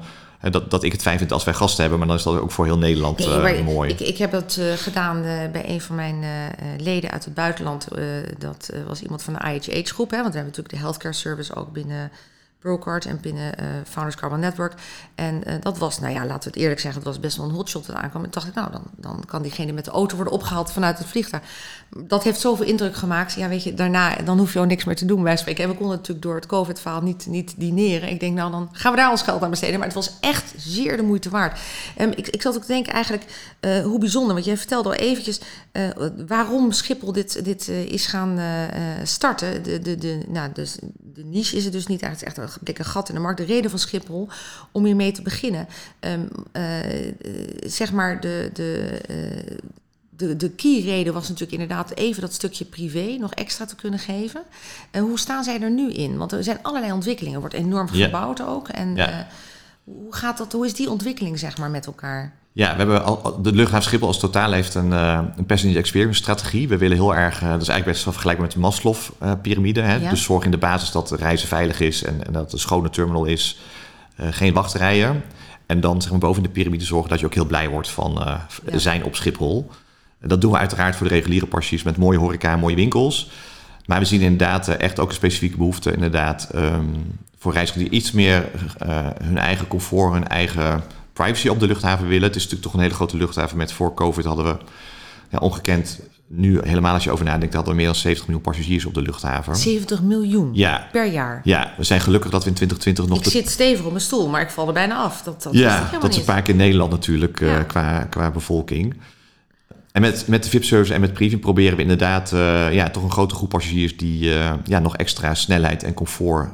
dat, 0.51 0.71
dat 0.71 0.83
ik 0.83 0.93
het 0.93 1.03
fijn 1.03 1.19
vind 1.19 1.33
als 1.33 1.45
wij 1.45 1.55
gasten 1.55 1.81
hebben, 1.81 1.99
maar 1.99 2.09
dan 2.09 2.17
is 2.17 2.23
dat 2.23 2.41
ook 2.41 2.51
voor 2.51 2.65
heel 2.65 2.79
Nederland 2.79 3.19
nee, 3.19 3.59
uh, 3.59 3.65
mooi. 3.65 3.91
Ik, 3.91 4.01
ik 4.01 4.19
heb 4.19 4.31
dat 4.31 4.57
uh, 4.61 4.73
gedaan 4.73 5.17
uh, 5.17 5.51
bij 5.53 5.69
een 5.69 5.81
van 5.81 5.97
mijn 5.97 6.25
leden 6.79 7.11
uit 7.11 7.25
het 7.25 7.35
buitenland. 7.35 7.89
dat 8.39 8.73
was 8.87 9.03
iemand 9.03 9.23
van 9.23 9.35
de 9.35 9.41
IHH-groep, 9.41 10.11
want 10.11 10.11
we 10.11 10.17
hebben 10.17 10.45
natuurlijk 10.45 10.75
de 10.75 10.81
healthcare 10.81 11.15
service 11.15 11.55
ook 11.55 11.73
binnen 11.73 12.11
Brocard 12.63 13.07
en 13.07 13.19
binnen 13.21 13.55
uh, 13.61 13.67
Founders 13.89 14.17
Carbon 14.17 14.41
Network. 14.41 14.75
En 15.15 15.43
uh, 15.47 15.55
dat 15.61 15.79
was, 15.79 16.01
nou 16.01 16.13
ja, 16.13 16.27
laten 16.27 16.43
we 16.43 16.49
het 16.49 16.57
eerlijk 16.57 16.81
zeggen, 16.81 17.01
het 17.01 17.09
was 17.09 17.21
best 17.21 17.37
wel 17.37 17.47
een 17.47 17.55
hotshot 17.55 17.87
dat 17.87 17.97
aankwam. 17.97 18.25
En 18.25 18.31
dacht 18.31 18.47
ik, 18.47 18.55
nou, 18.55 18.71
dan, 18.71 18.83
dan 18.97 19.23
kan 19.27 19.43
diegene 19.43 19.73
met 19.73 19.85
de 19.85 19.91
auto 19.91 20.17
worden 20.17 20.35
opgehaald 20.35 20.73
vanuit 20.73 20.99
het 20.99 21.07
vliegtuig. 21.07 21.43
Dat 21.97 22.23
heeft 22.23 22.41
zoveel 22.41 22.67
indruk 22.67 22.97
gemaakt. 22.97 23.33
Ja, 23.33 23.49
weet 23.49 23.63
je, 23.63 23.75
daarna, 23.75 24.17
dan 24.17 24.39
hoef 24.39 24.53
je 24.53 24.59
ook 24.59 24.67
niks 24.67 24.85
meer 24.85 24.97
te 24.97 25.05
doen. 25.05 25.23
Wij 25.23 25.37
spreken. 25.37 25.65
En 25.65 25.71
we 25.71 25.77
konden 25.77 25.97
natuurlijk 25.97 26.27
door 26.27 26.35
het 26.35 26.47
COVID-verhaal 26.47 27.03
niet, 27.03 27.27
niet 27.27 27.55
dineren. 27.57 28.09
Ik 28.09 28.21
denk, 28.21 28.37
nou, 28.37 28.51
dan 28.51 28.69
gaan 28.73 28.93
we 28.93 28.99
daar 28.99 29.11
ons 29.11 29.23
geld 29.23 29.43
aan 29.43 29.51
besteden. 29.51 29.79
Maar 29.79 29.87
het 29.87 29.97
was 29.97 30.17
echt 30.21 30.55
zeer 30.57 30.97
de 30.97 31.03
moeite 31.03 31.31
waard. 31.31 31.61
En 31.97 32.19
ik, 32.19 32.29
ik 32.29 32.43
zat 32.43 32.55
ook 32.57 32.61
te 32.61 32.73
denken 32.73 32.93
eigenlijk, 32.93 33.25
uh, 33.61 33.85
hoe 33.85 33.99
bijzonder. 33.99 34.33
Want 34.35 34.47
jij 34.47 34.57
vertelde 34.57 34.89
al 34.89 34.95
eventjes 34.95 35.41
waarom 36.27 36.73
Schiphol 36.73 37.13
dit, 37.13 37.45
dit 37.45 37.69
is 37.69 38.07
gaan 38.07 38.41
starten. 39.03 39.63
De, 39.63 39.79
de, 39.79 39.97
de, 39.97 40.25
nou, 40.29 40.53
dus, 40.53 40.77
de 41.15 41.25
niche 41.25 41.57
is 41.57 41.65
het 41.65 41.73
dus 41.73 41.87
niet. 41.87 42.03
Is 42.03 42.23
echt 42.23 42.39
dikke 42.61 42.85
gat 42.85 43.09
in 43.09 43.15
de 43.15 43.21
markt. 43.21 43.39
De 43.39 43.45
reden 43.45 43.71
van 43.71 43.79
Schiphol 43.79 44.29
om 44.73 44.85
hiermee 44.85 45.13
te 45.13 45.23
beginnen. 45.23 45.69
Um, 46.01 46.29
uh, 46.53 47.13
zeg 47.67 47.93
maar 47.93 48.21
de, 48.21 48.51
de, 48.53 49.01
uh, 49.11 49.57
de, 50.11 50.37
de 50.37 50.51
key-reden 50.51 51.13
was 51.13 51.29
natuurlijk 51.29 51.53
inderdaad 51.53 51.95
even 51.95 52.21
dat 52.21 52.33
stukje 52.33 52.65
privé 52.65 53.17
nog 53.19 53.35
extra 53.35 53.65
te 53.65 53.77
kunnen 53.77 53.99
geven. 53.99 54.43
En 54.91 55.03
hoe 55.03 55.19
staan 55.19 55.45
zij 55.45 55.61
er 55.61 55.71
nu 55.71 55.93
in? 55.93 56.17
Want 56.17 56.33
er 56.33 56.45
zijn 56.45 56.63
allerlei 56.63 56.93
ontwikkelingen. 56.93 57.35
Er 57.35 57.49
wordt 57.49 57.65
enorm 57.65 57.89
gebouwd 57.89 58.43
ook. 58.43 58.69
En 58.69 58.97
ja. 58.97 59.27
hoe 59.85 60.15
gaat 60.15 60.39
dat? 60.39 60.53
Hoe 60.53 60.67
is 60.67 60.75
die 60.75 60.91
ontwikkeling 60.91 61.39
zeg 61.39 61.59
maar 61.59 61.71
met 61.71 61.87
elkaar? 61.87 62.41
Ja, 62.55 62.71
we 62.71 62.77
hebben 62.77 63.05
al, 63.05 63.43
de 63.43 63.53
luchthaven 63.53 63.85
Schiphol 63.85 64.07
als 64.07 64.19
totaal 64.19 64.53
heeft 64.53 64.75
een, 64.75 64.91
uh, 64.91 65.21
een 65.37 65.47
passenger 65.47 65.77
experience 65.77 66.21
strategie. 66.23 66.69
We 66.69 66.77
willen 66.77 66.97
heel 66.97 67.15
erg, 67.15 67.43
uh, 67.43 67.51
dat 67.51 67.61
is 67.61 67.69
eigenlijk 67.69 67.85
best 67.85 68.05
wel 68.05 68.13
vergelijkbaar 68.13 68.47
met 68.47 68.57
de 68.57 68.61
Maslow-pyramide. 68.61 69.81
Uh, 69.81 70.11
Dus 70.11 70.23
zorg 70.23 70.45
in 70.45 70.51
de 70.51 70.59
basis 70.59 70.91
dat 70.91 71.09
de 71.09 71.17
reizen 71.17 71.49
veilig 71.49 71.81
is 71.81 72.05
en, 72.05 72.27
en 72.27 72.33
dat 72.33 72.43
het 72.43 72.53
een 72.53 72.59
schone 72.59 72.91
terminal 72.91 73.25
is. 73.25 73.61
geen 74.17 74.53
wachtrijen. 74.53 75.23
En 75.67 75.81
dan 75.81 76.03
zeg 76.03 76.11
maar, 76.11 76.21
boven 76.21 76.43
in 76.43 76.49
de 76.49 76.55
piramide 76.55 76.85
zorgen 76.85 77.11
dat 77.11 77.21
je 77.21 77.27
ook 77.27 77.35
heel 77.35 77.47
blij 77.47 77.69
wordt 77.69 77.89
van 77.89 78.13
ja. 78.71 78.79
zijn 78.79 79.05
op 79.05 79.15
Schiphol. 79.17 79.71
En 80.21 80.29
dat 80.29 80.41
doen 80.41 80.53
we 80.53 80.59
uiteraard 80.59 80.97
voor 80.97 81.09
de 81.09 81.15
reguliere 81.15 81.47
passagiers 81.47 81.83
met 81.83 81.97
mooie 81.97 82.19
horeca 82.19 82.53
en 82.53 82.59
mooie 82.59 82.77
winkels. 82.77 83.31
Maar 83.87 83.99
we 83.99 84.05
zien 84.05 84.21
inderdaad 84.21 84.69
echt 84.69 85.01
ook 85.01 85.09
een 85.09 85.15
specifieke 85.15 85.57
behoefte 85.57 85.93
inderdaad, 85.93 86.49
um, 86.55 87.19
voor 87.39 87.53
reizigers 87.53 87.85
die 87.85 87.99
iets 87.99 88.13
meer 88.13 88.49
hun 89.23 89.39
eigen 89.39 89.67
comfort, 89.67 90.13
hun 90.13 90.29
eigen 90.29 90.83
privacy 91.13 91.49
op 91.49 91.61
de 91.61 91.67
luchthaven 91.67 92.09
willen. 92.09 92.27
Het 92.27 92.37
is 92.37 92.43
natuurlijk 92.43 92.63
toch 92.63 92.75
een 92.75 92.81
hele 92.81 92.95
grote 92.95 93.17
luchthaven. 93.17 93.57
Met 93.57 93.73
voor 93.73 93.95
COVID 93.95 94.25
hadden 94.25 94.45
we 94.45 94.57
ja, 95.31 95.39
ongekend, 95.39 96.01
nu 96.27 96.61
helemaal 96.63 96.95
als 96.95 97.05
je 97.05 97.11
over 97.11 97.25
nadenkt, 97.25 97.55
hadden 97.55 97.73
we 97.73 97.79
meer 97.79 97.89
dan 97.89 97.95
70 97.95 98.27
miljoen 98.27 98.45
passagiers 98.45 98.85
op 98.85 98.95
de 98.95 99.03
luchthaven. 99.03 99.57
70 99.57 100.03
miljoen 100.03 100.51
ja. 100.53 100.89
per 100.93 101.07
jaar? 101.07 101.41
Ja, 101.45 101.75
we 101.77 101.85
zijn 101.85 102.01
gelukkig 102.01 102.31
dat 102.31 102.43
we 102.43 102.49
in 102.49 102.55
2020 102.55 103.07
nog... 103.07 103.25
Ik 103.25 103.43
zit 103.43 103.51
stevig 103.51 103.85
op 103.85 103.91
mijn 103.91 104.05
stoel, 104.05 104.29
maar 104.29 104.41
ik 104.41 104.51
val 104.51 104.67
er 104.67 104.73
bijna 104.73 104.97
af. 104.97 105.23
Dat, 105.23 105.43
dat 105.43 105.53
ja, 105.53 105.91
dat 106.01 106.11
is 106.11 106.17
een 106.17 106.25
paar 106.25 106.43
keer 106.43 106.53
in 106.53 106.61
Nederland 106.61 106.91
natuurlijk 106.91 107.41
ja. 107.41 107.59
uh, 107.59 107.67
qua, 107.67 108.07
qua 108.11 108.31
bevolking. 108.31 108.97
En 109.93 110.01
met, 110.01 110.29
met 110.29 110.43
de 110.43 110.51
VIP-service 110.51 110.95
en 110.95 111.01
met 111.01 111.13
Preview 111.13 111.41
proberen 111.41 111.77
we 111.77 111.83
inderdaad 111.83 112.33
uh, 112.33 112.73
ja, 112.73 112.91
toch 112.91 113.03
een 113.03 113.11
grote 113.11 113.35
groep 113.35 113.49
passagiers 113.49 113.97
die 113.97 114.25
uh, 114.25 114.53
ja, 114.65 114.79
nog 114.79 114.97
extra 114.97 115.35
snelheid 115.35 115.83
en 115.83 115.95
comfort 115.95 116.49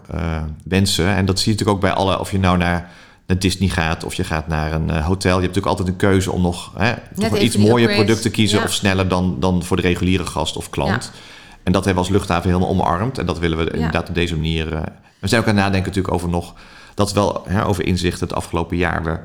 wensen. 0.64 1.06
En 1.06 1.24
dat 1.24 1.38
zie 1.38 1.52
je 1.52 1.58
natuurlijk 1.58 1.76
ook 1.76 1.80
bij 1.80 2.04
alle, 2.04 2.18
of 2.18 2.30
je 2.30 2.38
nou 2.38 2.58
naar 2.58 2.90
naar 3.28 3.38
Disney 3.38 3.68
gaat 3.68 4.04
of 4.04 4.14
je 4.14 4.25
gaat 4.25 4.49
naar 4.49 4.73
een 4.73 4.88
uh, 4.88 5.06
hotel. 5.06 5.37
Je 5.37 5.42
hebt 5.42 5.54
natuurlijk 5.54 5.66
altijd 5.66 5.88
een 5.88 5.97
keuze 5.97 6.32
om 6.32 6.42
nog 6.42 6.73
hè, 6.76 6.94
toch 7.14 7.30
een 7.30 7.44
iets 7.44 7.56
mooier 7.56 7.94
product 7.94 8.23
te 8.23 8.30
kiezen 8.30 8.62
of 8.62 8.73
sneller 8.73 9.08
dan, 9.08 9.37
dan 9.40 9.62
voor 9.62 9.76
de 9.76 9.82
reguliere 9.82 10.26
gast 10.26 10.56
of 10.56 10.70
klant. 10.70 11.11
Ja. 11.12 11.18
En 11.62 11.73
dat 11.73 11.85
hebben 11.85 12.02
we 12.02 12.08
als 12.08 12.18
luchthaven 12.18 12.50
helemaal 12.50 12.68
omarmd. 12.68 13.18
En 13.18 13.26
dat 13.26 13.38
willen 13.38 13.58
we 13.58 13.64
ja. 13.64 13.70
inderdaad 13.70 14.08
op 14.08 14.14
deze 14.14 14.35
manier. 14.35 14.73
Uh, 14.73 14.80
we 15.18 15.28
zijn 15.28 15.40
ook 15.40 15.49
aan 15.49 15.54
het 15.54 15.64
nadenken 15.64 15.88
natuurlijk 15.88 16.14
over 16.14 16.28
nog. 16.28 16.54
Dat 16.94 17.12
wel 17.12 17.44
hè, 17.49 17.66
over 17.66 17.87
inzicht 17.87 18.20
het 18.20 18.32
afgelopen 18.32 18.76
jaar. 18.76 19.04
We, 19.04 19.18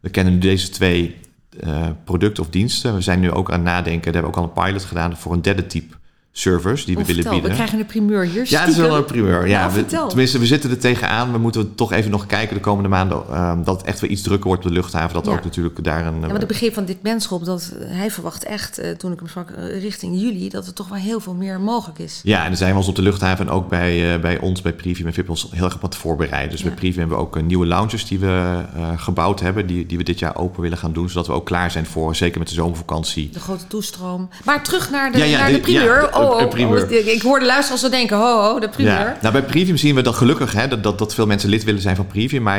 we 0.00 0.10
kennen 0.10 0.32
nu 0.32 0.38
deze 0.38 0.68
twee 0.68 1.16
uh, 1.64 1.86
producten 2.04 2.42
of 2.42 2.50
diensten. 2.50 2.94
We 2.94 3.00
zijn 3.00 3.20
nu 3.20 3.30
ook 3.30 3.50
aan 3.50 3.54
het 3.54 3.64
nadenken. 3.64 4.12
Daar 4.12 4.22
hebben 4.22 4.32
we 4.32 4.38
ook 4.38 4.56
al 4.56 4.62
een 4.62 4.64
pilot 4.64 4.84
gedaan 4.84 5.16
voor 5.16 5.32
een 5.32 5.42
derde 5.42 5.66
type 5.66 5.94
servers 6.36 6.84
die 6.84 6.94
we 6.94 7.00
oh, 7.00 7.06
willen 7.06 7.30
bieden. 7.30 7.50
We 7.50 7.54
krijgen 7.54 7.78
een 7.78 7.86
primeur 7.86 8.24
hier. 8.24 8.44
Ja, 8.48 8.60
het 8.60 8.68
is 8.68 8.76
wel 8.76 8.96
een 8.96 9.04
primeur. 9.04 9.48
Ja, 9.48 9.70
we, 9.70 9.84
tenminste, 9.84 10.38
we 10.38 10.46
zitten 10.46 10.70
er 10.70 10.78
tegenaan. 10.78 11.32
We 11.32 11.38
moeten 11.38 11.74
toch 11.74 11.92
even 11.92 12.10
nog 12.10 12.26
kijken 12.26 12.54
de 12.54 12.60
komende 12.60 12.88
maanden 12.88 13.42
um, 13.42 13.64
dat 13.64 13.76
het 13.76 13.86
echt 13.86 14.00
weer 14.00 14.10
iets 14.10 14.22
drukker 14.22 14.46
wordt 14.46 14.64
op 14.64 14.68
de 14.68 14.74
luchthaven. 14.74 15.14
Dat 15.14 15.26
ja. 15.26 15.32
ook 15.32 15.44
natuurlijk 15.44 15.84
daar 15.84 16.06
een. 16.06 16.20
Ja, 16.20 16.26
maar 16.26 16.38
de 16.38 16.46
begrip 16.46 16.74
van 16.74 16.84
dit 16.84 17.02
menschop 17.02 17.44
dat 17.44 17.72
hij 17.78 18.10
verwacht 18.10 18.44
echt, 18.44 18.80
uh, 18.80 18.90
toen 18.90 19.12
ik 19.12 19.18
hem 19.18 19.28
sprak, 19.28 19.50
uh, 19.50 19.80
richting 19.80 20.20
juli, 20.20 20.48
dat 20.48 20.66
er 20.66 20.72
toch 20.72 20.88
wel 20.88 20.98
heel 20.98 21.20
veel 21.20 21.34
meer 21.34 21.60
mogelijk 21.60 21.98
is. 21.98 22.20
Ja, 22.22 22.42
en 22.42 22.48
dan 22.48 22.56
zijn 22.56 22.70
we 22.70 22.76
ons 22.76 22.88
op 22.88 22.96
de 22.96 23.02
luchthaven 23.02 23.46
en 23.46 23.52
ook 23.52 23.68
bij, 23.68 24.20
bij 24.20 24.38
ons, 24.38 24.62
bij 24.62 24.72
Preview 24.72 25.06
en 25.06 25.12
VIP 25.12 25.30
ons 25.30 25.48
heel 25.50 25.64
erg 25.64 25.74
op 25.74 25.82
het 25.82 25.96
voorbereiden. 25.96 26.50
Dus 26.50 26.60
ja. 26.60 26.66
bij 26.66 26.74
Preview 26.74 26.98
hebben 26.98 27.16
we 27.16 27.22
ook 27.22 27.42
nieuwe 27.42 27.66
lounges 27.66 28.06
die 28.06 28.18
we 28.18 28.64
gebouwd 28.96 29.40
hebben, 29.40 29.66
die, 29.66 29.86
die 29.86 29.98
we 29.98 30.04
dit 30.04 30.18
jaar 30.18 30.36
open 30.36 30.62
willen 30.62 30.78
gaan 30.78 30.92
doen, 30.92 31.08
zodat 31.08 31.26
we 31.26 31.32
ook 31.32 31.46
klaar 31.46 31.70
zijn 31.70 31.86
voor, 31.86 32.14
zeker 32.14 32.38
met 32.38 32.48
de 32.48 32.54
zomervakantie. 32.54 33.30
De 33.32 33.40
grote 33.40 33.66
toestroom. 33.66 34.28
Maar 34.44 34.64
terug 34.64 34.90
naar 34.90 35.12
de, 35.12 35.18
naar 35.18 35.46
de, 35.46 35.52
de 35.52 35.60
primeur. 35.60 36.12
Oh, 36.24 36.40
oh, 36.40 36.48
primeur. 36.48 36.84
Oh, 36.84 36.90
ik 36.90 37.22
hoor 37.22 37.38
de 37.38 37.46
luisteraars 37.46 37.84
al 37.84 37.90
denken, 37.90 38.16
ho, 38.16 38.40
ho, 38.42 38.60
de 38.60 38.68
Premium. 38.68 38.96
Ja. 38.96 39.18
Nou, 39.20 39.32
bij 39.32 39.42
Premium 39.42 39.76
zien 39.76 39.94
we 39.94 40.02
dat 40.02 40.14
gelukkig 40.14 40.52
hè, 40.52 40.68
dat, 40.68 40.82
dat, 40.82 40.98
dat 40.98 41.14
veel 41.14 41.26
mensen 41.26 41.48
lid 41.48 41.64
willen 41.64 41.80
zijn 41.80 41.96
van 41.96 42.06
Premium. 42.06 42.42
Maar 42.42 42.58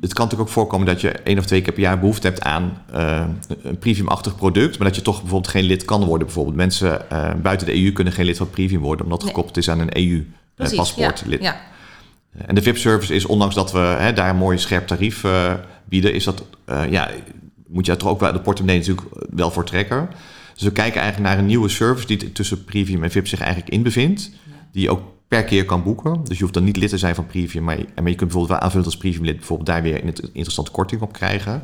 het 0.00 0.12
kan 0.12 0.24
natuurlijk 0.24 0.40
ook 0.40 0.48
voorkomen 0.48 0.86
dat 0.86 1.00
je 1.00 1.10
één 1.10 1.38
of 1.38 1.46
twee 1.46 1.62
keer 1.62 1.72
per 1.72 1.82
jaar 1.82 1.98
behoefte 1.98 2.26
hebt 2.26 2.42
aan 2.42 2.82
uh, 2.94 3.24
een 3.62 3.78
Premium-achtig 3.78 4.36
product. 4.36 4.78
Maar 4.78 4.86
dat 4.86 4.96
je 4.96 5.02
toch 5.02 5.20
bijvoorbeeld 5.20 5.52
geen 5.52 5.64
lid 5.64 5.84
kan 5.84 6.04
worden. 6.04 6.26
Bijvoorbeeld 6.26 6.56
mensen 6.56 7.00
uh, 7.12 7.30
buiten 7.42 7.66
de 7.66 7.84
EU 7.84 7.92
kunnen 7.92 8.12
geen 8.12 8.26
lid 8.26 8.36
van 8.36 8.50
Premium 8.50 8.80
worden, 8.80 9.04
omdat 9.04 9.22
het 9.22 9.26
nee. 9.26 9.34
gekoppeld 9.34 9.64
is 9.64 9.70
aan 9.70 9.80
een 9.80 9.96
EU-paspoort. 9.96 11.24
Ja, 11.26 11.36
ja. 11.40 11.60
En 12.46 12.54
de 12.54 12.62
VIP-service 12.62 13.14
is, 13.14 13.26
ondanks 13.26 13.54
dat 13.54 13.72
we 13.72 13.78
hè, 13.78 14.12
daar 14.12 14.30
een 14.30 14.36
mooi 14.36 14.58
scherp 14.58 14.86
tarief 14.86 15.24
bieden, 15.84 16.14
is 16.14 16.24
dat, 16.24 16.42
ja, 16.90 17.10
moet 17.66 17.86
je 17.86 17.92
er 17.92 17.98
toch 17.98 18.08
ook 18.08 18.20
wel 18.20 18.32
de 18.32 18.40
portemonnee 18.40 18.78
natuurlijk 18.78 19.06
wel 19.30 19.50
voor 19.50 19.64
trekken. 19.64 20.08
Dus 20.56 20.64
we 20.64 20.72
kijken 20.72 21.00
eigenlijk 21.00 21.30
naar 21.30 21.38
een 21.38 21.46
nieuwe 21.46 21.68
service 21.68 22.06
die 22.06 22.32
tussen 22.32 22.64
Premium 22.64 23.02
en 23.02 23.10
VIP 23.10 23.28
zich 23.28 23.40
eigenlijk 23.40 23.72
in 23.72 23.82
bevindt. 23.82 24.30
Die 24.72 24.82
je 24.82 24.90
ook 24.90 25.02
per 25.28 25.44
keer 25.44 25.64
kan 25.64 25.82
boeken. 25.82 26.24
Dus 26.24 26.36
je 26.36 26.42
hoeft 26.42 26.54
dan 26.54 26.64
niet 26.64 26.76
lid 26.76 26.88
te 26.88 26.98
zijn 26.98 27.14
van 27.14 27.26
Premium, 27.26 27.64
maar 27.64 27.78
je, 27.78 27.84
maar 27.94 28.10
je 28.10 28.14
kunt 28.14 28.18
bijvoorbeeld 28.18 28.48
wel 28.48 28.58
aanvullen 28.58 28.86
als 28.86 28.96
Premium 28.96 29.24
lid, 29.24 29.36
bijvoorbeeld 29.36 29.68
daar 29.68 29.82
weer 29.82 30.04
een 30.04 30.14
interessante 30.32 30.70
korting 30.70 31.00
op 31.00 31.12
krijgen. 31.12 31.62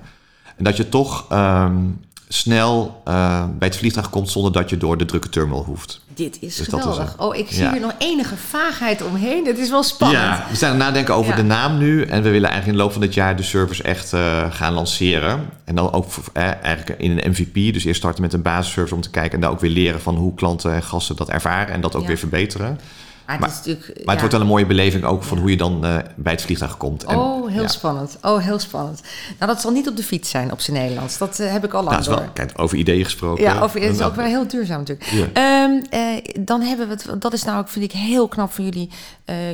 En 0.56 0.64
dat 0.64 0.76
je 0.76 0.88
toch 0.88 1.32
um, 1.32 2.00
snel 2.32 3.02
uh, 3.08 3.44
bij 3.58 3.68
het 3.68 3.76
vliegtuig 3.76 4.10
komt 4.10 4.30
zonder 4.30 4.52
dat 4.52 4.70
je 4.70 4.76
door 4.76 4.96
de 4.96 5.04
drukke 5.04 5.28
terminal 5.28 5.64
hoeft. 5.64 6.00
Dit 6.14 6.38
is 6.40 6.56
dus 6.56 6.68
geweldig. 6.68 7.08
Is, 7.08 7.24
oh, 7.24 7.36
ik 7.36 7.46
zie 7.48 7.62
ja. 7.62 7.72
hier 7.72 7.80
nog 7.80 7.94
enige 7.98 8.36
vaagheid 8.36 9.02
omheen. 9.02 9.46
Het 9.46 9.58
is 9.58 9.70
wel 9.70 9.82
spannend. 9.82 10.22
Ja, 10.22 10.46
we 10.50 10.56
zijn 10.56 10.72
aan 10.72 10.78
het 10.78 10.86
nadenken 10.86 11.14
over 11.14 11.30
ja. 11.30 11.36
de 11.36 11.42
naam 11.42 11.78
nu. 11.78 12.02
En 12.02 12.22
we 12.22 12.30
willen 12.30 12.48
eigenlijk 12.48 12.66
in 12.66 12.72
de 12.72 12.78
loop 12.78 12.92
van 12.92 13.00
dit 13.00 13.14
jaar 13.14 13.36
de 13.36 13.42
service 13.42 13.82
echt 13.82 14.12
uh, 14.12 14.52
gaan 14.52 14.72
lanceren. 14.72 15.48
En 15.64 15.74
dan 15.74 15.92
ook 15.92 16.06
eh, 16.32 16.42
eigenlijk 16.62 17.00
in 17.00 17.10
een 17.10 17.30
MVP. 17.30 17.54
Dus 17.72 17.84
eerst 17.84 17.98
starten 17.98 18.22
met 18.22 18.32
een 18.32 18.42
basisservice 18.42 18.94
om 18.94 19.00
te 19.00 19.10
kijken... 19.10 19.32
en 19.32 19.40
daar 19.40 19.50
ook 19.50 19.60
weer 19.60 19.70
leren 19.70 20.00
van 20.00 20.16
hoe 20.16 20.34
klanten 20.34 20.74
en 20.74 20.82
gasten 20.82 21.16
dat 21.16 21.28
ervaren... 21.28 21.74
en 21.74 21.80
dat 21.80 21.96
ook 21.96 22.06
weer 22.06 22.18
verbeteren. 22.18 22.80
Maar, 23.26 23.40
maar, 23.40 23.48
het, 23.48 23.66
is 23.66 23.76
maar 23.86 24.14
het 24.14 24.18
wordt 24.18 24.32
wel 24.32 24.40
een 24.40 24.46
mooie 24.46 24.66
beleving 24.66 25.04
ook 25.04 25.22
van 25.22 25.38
hoe 25.38 25.50
je 25.50 25.56
dan 25.56 25.84
uh, 25.84 25.96
bij 26.16 26.32
het 26.32 26.42
vliegtuig 26.42 26.76
komt. 26.76 27.04
En, 27.04 27.16
oh, 27.16 27.48
heel 27.48 27.62
ja. 27.62 27.68
spannend. 27.68 28.18
Oh, 28.22 28.38
heel 28.38 28.58
spannend. 28.58 29.00
Nou, 29.38 29.52
dat 29.52 29.60
zal 29.60 29.70
niet 29.70 29.88
op 29.88 29.96
de 29.96 30.02
fiets 30.02 30.30
zijn 30.30 30.52
op 30.52 30.60
zijn 30.60 30.76
Nederlands. 30.76 31.18
Dat 31.18 31.40
uh, 31.40 31.52
heb 31.52 31.64
ik 31.64 31.72
al 31.72 31.82
lang 31.82 31.96
nou, 31.96 32.08
door. 32.08 32.18
Wel, 32.18 32.32
kijk, 32.32 32.52
over 32.56 32.76
ideeën 32.76 33.04
gesproken. 33.04 33.44
Ja, 33.44 33.60
over, 33.60 33.80
het 33.80 33.94
is 33.94 34.02
ook 34.02 34.14
wel 34.14 34.24
heel 34.24 34.46
duurzaam 34.46 34.78
natuurlijk. 34.78 35.38
Um, 35.38 35.82
uh, 35.90 36.00
dan 36.40 36.60
hebben 36.60 36.88
we 36.88 36.92
het, 36.92 37.20
dat 37.22 37.32
is 37.32 37.44
nou 37.44 37.58
ook, 37.58 37.68
vind 37.68 37.84
ik, 37.84 37.92
heel 37.92 38.28
knap 38.28 38.52
van 38.52 38.64
jullie. 38.64 38.90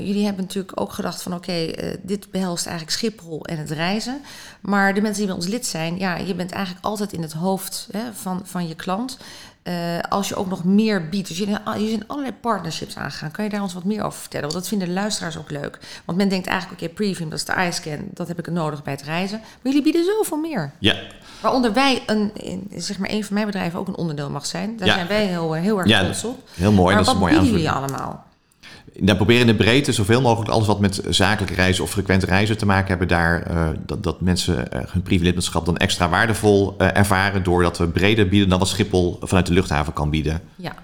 jullie 0.04 0.24
hebben 0.24 0.42
natuurlijk 0.42 0.80
ook 0.80 0.92
gedacht 0.92 1.22
van, 1.22 1.34
oké, 1.34 1.50
okay, 1.50 1.96
dit 2.02 2.30
behelst 2.30 2.66
eigenlijk 2.66 2.96
Schiphol 2.96 3.44
en 3.44 3.58
het 3.58 3.70
reizen. 3.70 4.20
Maar 4.60 4.94
de 4.94 5.00
mensen 5.00 5.18
die 5.18 5.26
bij 5.26 5.36
ons 5.36 5.46
lid 5.46 5.66
zijn, 5.66 5.98
ja, 5.98 6.16
je 6.16 6.34
bent 6.34 6.52
eigenlijk 6.52 6.84
altijd 6.84 7.12
in 7.12 7.22
het 7.22 7.32
hoofd 7.32 7.88
hè, 7.90 8.00
van, 8.12 8.40
van 8.44 8.68
je 8.68 8.74
klant. 8.74 9.18
Uh, 9.68 9.98
als 10.08 10.28
je 10.28 10.36
ook 10.36 10.48
nog 10.48 10.64
meer 10.64 11.08
biedt. 11.08 11.28
Dus 11.28 11.38
je, 11.38 11.46
je 11.78 11.88
zijn 11.88 12.04
allerlei 12.06 12.34
partnerships 12.40 12.96
aangegaan. 12.96 13.30
Kan 13.30 13.44
je 13.44 13.50
daar 13.50 13.62
ons 13.62 13.74
wat 13.74 13.84
meer 13.84 14.02
over 14.02 14.20
vertellen? 14.20 14.48
Want 14.48 14.58
dat 14.58 14.68
vinden 14.68 14.92
luisteraars 14.92 15.38
ook 15.38 15.50
leuk. 15.50 15.78
Want 16.04 16.18
men 16.18 16.28
denkt 16.28 16.46
eigenlijk, 16.46 16.82
oké, 16.82 16.90
okay, 16.90 17.06
Preview, 17.06 17.30
dat 17.30 17.38
is 17.38 17.44
de 17.44 17.66
iScan. 17.68 18.08
Dat 18.14 18.28
heb 18.28 18.38
ik 18.38 18.50
nodig 18.50 18.82
bij 18.82 18.92
het 18.92 19.02
reizen. 19.02 19.38
Maar 19.38 19.72
jullie 19.72 19.82
bieden 19.82 20.04
zoveel 20.04 20.36
meer. 20.36 20.72
Ja. 20.78 20.94
Waaronder 21.40 21.72
wij, 21.72 22.02
een, 22.06 22.32
zeg 22.76 22.98
maar, 22.98 23.10
een 23.10 23.24
van 23.24 23.34
mijn 23.34 23.46
bedrijven 23.46 23.78
ook 23.78 23.88
een 23.88 23.96
onderdeel 23.96 24.30
mag 24.30 24.46
zijn. 24.46 24.76
Daar 24.76 24.86
ja. 24.86 24.94
zijn 24.94 25.06
wij 25.06 25.26
heel, 25.26 25.52
heel 25.52 25.78
erg 25.78 25.88
ja, 25.88 26.02
trots 26.02 26.24
op. 26.24 26.48
Heel 26.54 26.72
mooi. 26.72 26.94
Maar 26.94 27.04
dat 27.04 27.06
is 27.06 27.06
wat 27.06 27.14
een 27.14 27.20
mooi 27.20 27.32
bieden 27.32 27.50
jullie 27.50 27.70
allemaal? 27.70 28.26
Daar 29.00 29.16
proberen 29.16 29.40
in 29.40 29.46
de 29.46 29.64
breedte 29.64 29.92
zoveel 29.92 30.20
mogelijk 30.20 30.50
alles 30.50 30.66
wat 30.66 30.80
met 30.80 31.02
zakelijke 31.08 31.54
reizen 31.54 31.84
of 31.84 31.90
frequente 31.90 32.26
reizen 32.26 32.58
te 32.58 32.66
maken 32.66 32.88
hebben, 32.88 33.08
daar 33.08 33.50
uh, 33.50 33.68
dat, 33.86 34.02
dat 34.02 34.20
mensen 34.20 34.56
uh, 34.56 34.80
hun 34.86 35.02
privilidmaatschap 35.02 35.64
dan 35.64 35.76
extra 35.76 36.08
waardevol 36.08 36.74
uh, 36.78 36.96
ervaren 36.96 37.42
doordat 37.42 37.78
we 37.78 37.88
breder 37.88 38.28
bieden 38.28 38.48
dan 38.48 38.58
wat 38.58 38.68
Schiphol 38.68 39.18
vanuit 39.22 39.46
de 39.46 39.52
luchthaven 39.52 39.92
kan 39.92 40.10
bieden. 40.10 40.40
Ja. 40.56 40.74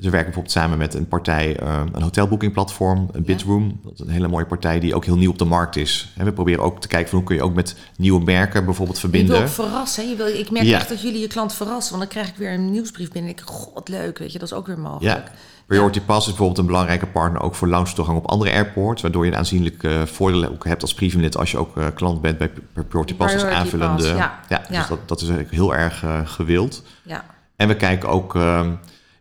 Dus 0.00 0.08
we 0.08 0.16
werken 0.16 0.32
bijvoorbeeld 0.32 0.64
samen 0.64 0.78
met 0.78 0.94
een 0.94 1.08
partij, 1.08 1.60
een 1.92 2.02
hotelboekingplatform, 2.02 3.08
een 3.12 3.24
Bitroom. 3.24 3.64
Ja. 3.64 3.74
Dat 3.82 3.92
is 3.92 4.00
een 4.00 4.08
hele 4.08 4.28
mooie 4.28 4.46
partij 4.46 4.80
die 4.80 4.94
ook 4.94 5.04
heel 5.04 5.16
nieuw 5.16 5.30
op 5.30 5.38
de 5.38 5.44
markt 5.44 5.76
is. 5.76 6.12
En 6.16 6.24
we 6.24 6.32
proberen 6.32 6.64
ook 6.64 6.80
te 6.80 6.88
kijken 6.88 7.08
van 7.08 7.18
hoe 7.18 7.26
kun 7.26 7.36
je 7.36 7.42
ook 7.42 7.54
met 7.54 7.76
nieuwe 7.96 8.24
merken 8.24 8.64
bijvoorbeeld 8.64 8.98
verbinden. 8.98 9.34
Je 9.34 9.42
wil 9.42 9.50
verrassen. 9.50 10.08
Je 10.08 10.16
wil, 10.16 10.26
ik 10.26 10.50
merk 10.50 10.64
ja. 10.64 10.78
echt 10.78 10.88
dat 10.88 11.02
jullie 11.02 11.20
je 11.20 11.26
klant 11.26 11.54
verrassen. 11.54 11.98
Want 11.98 12.02
dan 12.02 12.12
krijg 12.12 12.28
ik 12.28 12.36
weer 12.36 12.52
een 12.52 12.70
nieuwsbrief 12.70 13.10
binnen 13.10 13.30
en 13.30 13.36
ik 13.38 13.44
god 13.46 13.88
leuk, 13.88 14.18
weet 14.18 14.32
je, 14.32 14.38
dat 14.38 14.50
is 14.50 14.54
ook 14.54 14.66
weer 14.66 14.78
mogelijk. 14.78 15.26
Ja. 15.26 15.32
Priority 15.66 16.00
Pass 16.00 16.20
is 16.20 16.26
bijvoorbeeld 16.26 16.58
een 16.58 16.66
belangrijke 16.66 17.06
partner 17.06 17.42
ook 17.42 17.54
voor 17.54 17.68
lounge 17.68 17.92
toegang 17.92 18.18
op 18.18 18.26
andere 18.26 18.52
airports, 18.52 19.02
waardoor 19.02 19.24
je 19.24 19.30
een 19.30 19.36
aanzienlijk 19.36 19.82
uh, 19.82 20.02
voordeel 20.02 20.44
ook 20.44 20.64
hebt 20.64 20.82
als 20.82 20.94
premiumlid 20.94 21.36
als 21.36 21.50
je 21.50 21.58
ook 21.58 21.76
uh, 21.76 21.86
klant 21.94 22.20
bent 22.20 22.38
bij 22.38 22.50
Priority 22.88 23.14
Pass 23.14 23.34
als 23.34 23.44
aanvullende. 23.44 24.02
Pass, 24.02 24.16
ja. 24.16 24.40
ja, 24.48 24.62
dus 24.68 24.88
Dat, 24.88 25.08
dat 25.08 25.20
is 25.20 25.28
eigenlijk 25.28 25.56
heel 25.56 25.74
erg 25.74 26.02
uh, 26.02 26.20
gewild. 26.24 26.82
Ja. 27.02 27.24
En 27.56 27.68
we 27.68 27.76
kijken 27.76 28.08
ook, 28.08 28.34
ehm, 28.34 28.70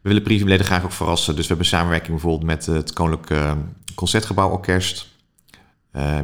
willen 0.01 0.23
premiumleden 0.23 0.65
graag 0.65 0.83
ook 0.83 0.91
verrassen. 0.91 1.33
Dus 1.33 1.43
we 1.43 1.49
hebben 1.49 1.67
samenwerking 1.67 2.11
bijvoorbeeld 2.11 2.43
met 2.43 2.65
het 2.65 2.93
Koninklijk 2.93 3.55
Concertgebouw 3.95 4.49
Orkest. 4.49 5.07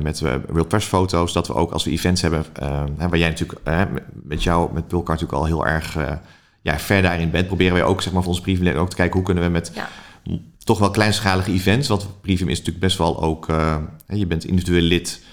met 0.01 0.19
Real 0.19 0.65
Press 0.65 0.87
foto's, 0.87 1.33
dat 1.33 1.47
we 1.47 1.53
ook 1.53 1.71
als 1.71 1.83
we 1.83 1.91
events 1.91 2.21
hebben, 2.21 2.45
waar 2.97 3.17
jij 3.17 3.29
natuurlijk 3.29 3.59
met 4.13 4.43
jou, 4.43 4.73
met 4.73 4.87
Pulkar 4.87 5.15
natuurlijk 5.15 5.39
al 5.41 5.45
heel 5.45 5.65
erg 5.65 5.97
ja, 6.61 6.79
ver 6.79 7.01
daarin 7.01 7.31
bent, 7.31 7.47
proberen 7.47 7.73
wij 7.73 7.83
ook 7.83 8.01
zeg 8.01 8.13
maar, 8.13 8.21
voor 8.21 8.31
onze 8.31 8.43
premiumleden 8.43 8.81
ook 8.81 8.89
te 8.89 8.95
kijken 8.95 9.15
hoe 9.15 9.25
kunnen 9.25 9.43
we 9.43 9.49
met 9.49 9.71
ja 9.75 9.89
toch 10.65 10.79
wel 10.79 10.91
kleinschalige 10.91 11.51
events. 11.51 11.87
Want 11.87 12.21
Premium 12.21 12.49
is 12.49 12.57
natuurlijk 12.57 12.85
best 12.85 12.97
wel 12.97 13.21
ook... 13.21 13.49
Uh, 13.49 13.77
je 14.07 14.27
bent 14.27 14.45
individueel 14.45 14.81
lid. 14.81 15.23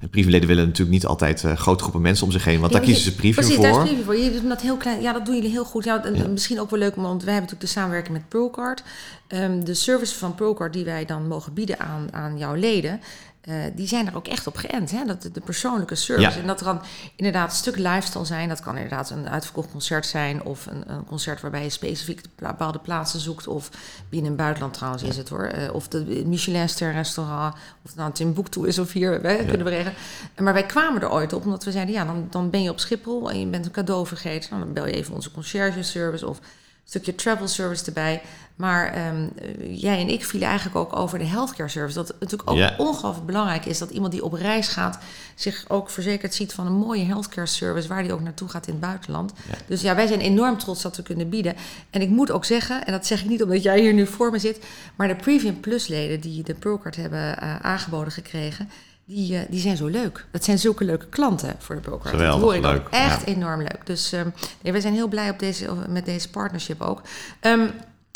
En 0.00 0.08
privileden 0.08 0.48
willen 0.48 0.64
natuurlijk 0.64 0.90
niet 0.90 1.06
altijd 1.06 1.42
uh, 1.42 1.56
grote 1.56 1.82
groepen 1.82 2.02
mensen 2.02 2.26
om 2.26 2.32
zich 2.32 2.44
heen. 2.44 2.60
Want 2.60 2.72
ja, 2.72 2.78
daar 2.78 2.86
kiezen 2.86 3.04
ze 3.04 3.14
precies, 3.14 3.34
voor. 3.34 3.44
Precies, 3.44 3.72
daar 3.72 3.98
is 3.98 4.04
voor. 4.04 4.16
Je 4.16 4.32
doet 4.32 4.48
dat 4.48 4.60
heel 4.60 4.76
klein. 4.76 5.02
Ja, 5.02 5.12
dat 5.12 5.26
doen 5.26 5.34
jullie 5.34 5.50
heel 5.50 5.64
goed. 5.64 5.84
Ja, 5.84 6.04
en, 6.04 6.14
ja. 6.14 6.26
Misschien 6.26 6.60
ook 6.60 6.70
wel 6.70 6.78
leuk, 6.78 6.94
want 6.94 7.24
wij 7.24 7.32
hebben 7.34 7.50
natuurlijk 7.50 7.60
de 7.60 7.80
samenwerking 7.80 8.16
met 8.16 8.28
Pearlcard. 8.28 8.82
Ehm, 9.26 9.64
de 9.64 9.74
services 9.74 10.16
van 10.16 10.34
Procard 10.34 10.72
die 10.72 10.84
wij 10.84 11.04
dan 11.04 11.28
mogen 11.28 11.54
bieden 11.54 11.78
aan, 11.78 12.08
aan 12.10 12.38
jouw 12.38 12.54
leden, 12.54 13.00
uh, 13.48 13.54
die 13.74 13.86
zijn 13.86 14.06
er 14.06 14.16
ook 14.16 14.26
echt 14.26 14.46
op 14.46 14.56
geënt. 14.56 14.90
Hè? 14.90 15.04
Dat 15.04 15.22
de 15.32 15.40
persoonlijke 15.40 15.94
service. 15.94 16.36
Ja. 16.36 16.40
En 16.40 16.46
dat 16.46 16.62
kan 16.62 16.82
inderdaad 17.16 17.50
een 17.50 17.56
stuk 17.56 17.76
lifestyle 17.76 18.24
zijn. 18.24 18.48
Dat 18.48 18.60
kan 18.60 18.76
inderdaad 18.76 19.10
een 19.10 19.28
uitverkocht 19.28 19.70
concert 19.70 20.06
zijn. 20.06 20.42
Of 20.42 20.66
een, 20.66 20.90
een 20.90 21.04
concert 21.04 21.40
waarbij 21.40 21.62
je 21.62 21.70
specifiek 21.70 22.20
bepaalde 22.36 22.78
plaatsen 22.78 23.20
zoekt. 23.20 23.46
Of 23.46 23.70
binnen 24.08 24.30
het 24.30 24.40
buitenland 24.40 24.74
trouwens 24.74 25.02
is 25.02 25.16
het 25.16 25.28
hoor. 25.28 25.52
Uh, 25.54 25.74
of 25.74 25.88
de 25.88 26.22
Michelin-ster 26.26 26.92
restaurant. 26.92 27.54
Of 27.54 27.90
het 27.90 27.96
nou 27.96 28.12
Timbuktu 28.12 28.66
is 28.66 28.78
of 28.78 28.92
hier. 28.92 29.20
Kunnen 29.20 29.64
we 29.64 29.70
regelen. 29.70 29.94
Maar 30.38 30.52
wij 30.52 30.66
kwamen 30.66 31.02
er 31.02 31.10
ooit 31.10 31.32
op 31.32 31.44
omdat 31.44 31.64
we 31.64 31.70
zeiden... 31.70 31.94
ja, 31.94 32.04
dan, 32.04 32.26
dan 32.30 32.50
ben 32.50 32.62
je 32.62 32.70
op 32.70 32.80
Schiphol 32.80 33.30
en 33.30 33.40
je 33.40 33.46
bent 33.46 33.64
een 33.64 33.72
cadeau 33.72 34.06
vergeten. 34.06 34.50
Nou, 34.50 34.64
dan 34.64 34.72
bel 34.72 34.86
je 34.86 34.92
even 34.92 35.14
onze 35.14 35.30
concierge 35.30 35.82
service 35.82 36.26
of 36.26 36.40
stukje 36.88 37.14
travel 37.14 37.48
service 37.48 37.84
erbij. 37.86 38.22
Maar 38.56 39.08
um, 39.08 39.30
jij 39.76 40.00
en 40.00 40.08
ik 40.08 40.24
vielen 40.24 40.48
eigenlijk 40.48 40.76
ook 40.76 40.96
over 40.96 41.18
de 41.18 41.24
healthcare 41.24 41.68
service. 41.68 41.98
Dat 41.98 42.08
het 42.08 42.20
natuurlijk 42.20 42.50
ook 42.50 42.56
ja. 42.56 42.74
ongelooflijk 42.78 43.26
belangrijk 43.26 43.64
is 43.64 43.78
dat 43.78 43.90
iemand 43.90 44.12
die 44.12 44.24
op 44.24 44.32
reis 44.32 44.68
gaat 44.68 44.98
zich 45.34 45.64
ook 45.68 45.90
verzekerd 45.90 46.34
ziet 46.34 46.52
van 46.52 46.66
een 46.66 46.72
mooie 46.72 47.04
healthcare 47.04 47.46
service 47.46 47.88
waar 47.88 48.02
die 48.02 48.12
ook 48.12 48.20
naartoe 48.20 48.48
gaat 48.48 48.66
in 48.66 48.72
het 48.72 48.82
buitenland. 48.82 49.32
Ja. 49.48 49.54
Dus 49.66 49.80
ja, 49.80 49.94
wij 49.94 50.06
zijn 50.06 50.20
enorm 50.20 50.58
trots 50.58 50.82
dat 50.82 50.96
we 50.96 51.02
kunnen 51.02 51.28
bieden. 51.28 51.54
En 51.90 52.00
ik 52.00 52.08
moet 52.08 52.30
ook 52.30 52.44
zeggen, 52.44 52.86
en 52.86 52.92
dat 52.92 53.06
zeg 53.06 53.22
ik 53.22 53.28
niet 53.28 53.42
omdat 53.42 53.62
jij 53.62 53.80
hier 53.80 53.94
nu 53.94 54.06
voor 54.06 54.30
me 54.30 54.38
zit, 54.38 54.64
maar 54.96 55.08
de 55.08 55.16
Premium 55.16 55.60
Plus 55.60 55.86
leden 55.86 56.20
die 56.20 56.42
de 56.42 56.54
Procard 56.54 56.96
hebben 56.96 57.36
uh, 57.42 57.56
aangeboden 57.56 58.12
gekregen, 58.12 58.70
die, 59.08 59.32
uh, 59.32 59.40
die 59.50 59.60
zijn 59.60 59.76
zo 59.76 59.86
leuk. 59.86 60.26
Dat 60.30 60.44
zijn 60.44 60.58
zulke 60.58 60.84
leuke 60.84 61.06
klanten 61.06 61.54
voor 61.58 61.74
de 61.74 61.80
broker. 61.80 62.10
Geweldig, 62.10 62.34
dat 62.34 62.42
hoor 62.42 62.54
ik 62.54 62.62
leuk. 62.62 62.88
echt 62.90 63.26
ja. 63.26 63.32
enorm 63.34 63.58
leuk. 63.58 63.80
Dus 63.84 64.12
um, 64.12 64.32
nee, 64.62 64.72
we 64.72 64.80
zijn 64.80 64.94
heel 64.94 65.08
blij 65.08 65.30
op 65.30 65.38
deze, 65.38 65.68
met 65.88 66.04
deze 66.04 66.30
partnership 66.30 66.80
ook. 66.80 67.02
Um, 67.40 67.70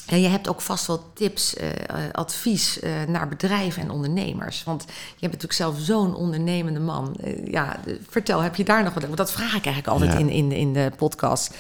ja, 0.07 0.17
je 0.17 0.29
hebt 0.29 0.49
ook 0.49 0.61
vast 0.61 0.87
wel 0.87 1.13
tips, 1.15 1.55
uh, 1.55 1.69
advies 2.13 2.83
uh, 2.83 2.91
naar 3.09 3.29
bedrijven 3.29 3.83
en 3.83 3.91
ondernemers. 3.91 4.65
Want 4.65 4.83
je 4.87 5.29
bent 5.29 5.33
natuurlijk 5.33 5.53
zelf 5.53 5.79
zo'n 5.79 6.15
ondernemende 6.15 6.81
man. 6.81 7.17
Uh, 7.25 7.47
ja, 7.47 7.81
vertel, 8.09 8.41
heb 8.41 8.55
je 8.55 8.65
daar 8.65 8.83
nog 8.83 8.95
wat? 8.95 9.03
Want 9.03 9.17
dat 9.17 9.33
vraag 9.33 9.55
ik 9.55 9.65
eigenlijk 9.65 9.87
altijd 9.87 10.13
ja. 10.13 10.19
in, 10.19 10.29
in, 10.29 10.53
in 10.53 10.73
de 10.73 10.93
podcast. 10.97 11.55